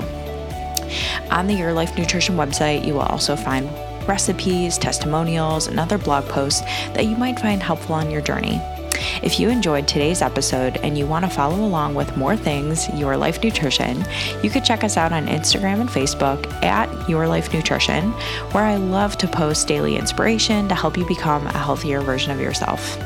On 1.31 1.47
the 1.47 1.55
Your 1.55 1.73
Life 1.73 1.97
Nutrition 1.97 2.37
website, 2.37 2.87
you 2.87 2.95
will 2.95 3.01
also 3.01 3.35
find 3.35 3.69
recipes, 4.07 4.77
testimonials, 4.79 5.67
and 5.67 5.81
other 5.81 5.99
blog 5.99 6.25
posts 6.27 6.61
that 6.93 7.07
you 7.07 7.17
might 7.17 7.39
find 7.41 7.63
helpful 7.63 7.95
on 7.95 8.11
your 8.11 8.23
journey. 8.23 8.61
If 9.29 9.39
you 9.39 9.51
enjoyed 9.51 9.87
today's 9.87 10.23
episode 10.23 10.79
and 10.79 10.97
you 10.97 11.07
want 11.07 11.27
to 11.27 11.31
follow 11.31 11.63
along 11.63 11.95
with 11.95 12.17
more 12.17 12.35
things 12.35 12.89
Your 12.95 13.15
Life 13.19 13.45
Nutrition, 13.45 14.03
you 14.43 14.49
could 14.49 14.65
check 14.65 14.83
us 14.83 14.97
out 14.97 15.13
on 15.13 15.27
Instagram 15.27 15.83
and 15.83 15.91
Facebook 15.91 16.51
at 16.63 16.89
Your 17.11 17.29
Life 17.29 17.53
Nutrition, 17.53 18.13
where 18.53 18.65
I 18.65 18.77
love 18.77 19.19
to 19.19 19.29
post 19.29 19.69
daily 19.69 19.97
inspiration 19.97 20.67
to 20.69 20.75
help 20.75 20.97
you 20.97 21.07
become 21.07 21.47
a 21.47 21.59
healthier 21.59 22.01
version 22.01 22.31
of 22.31 22.41
yourself. 22.41 22.97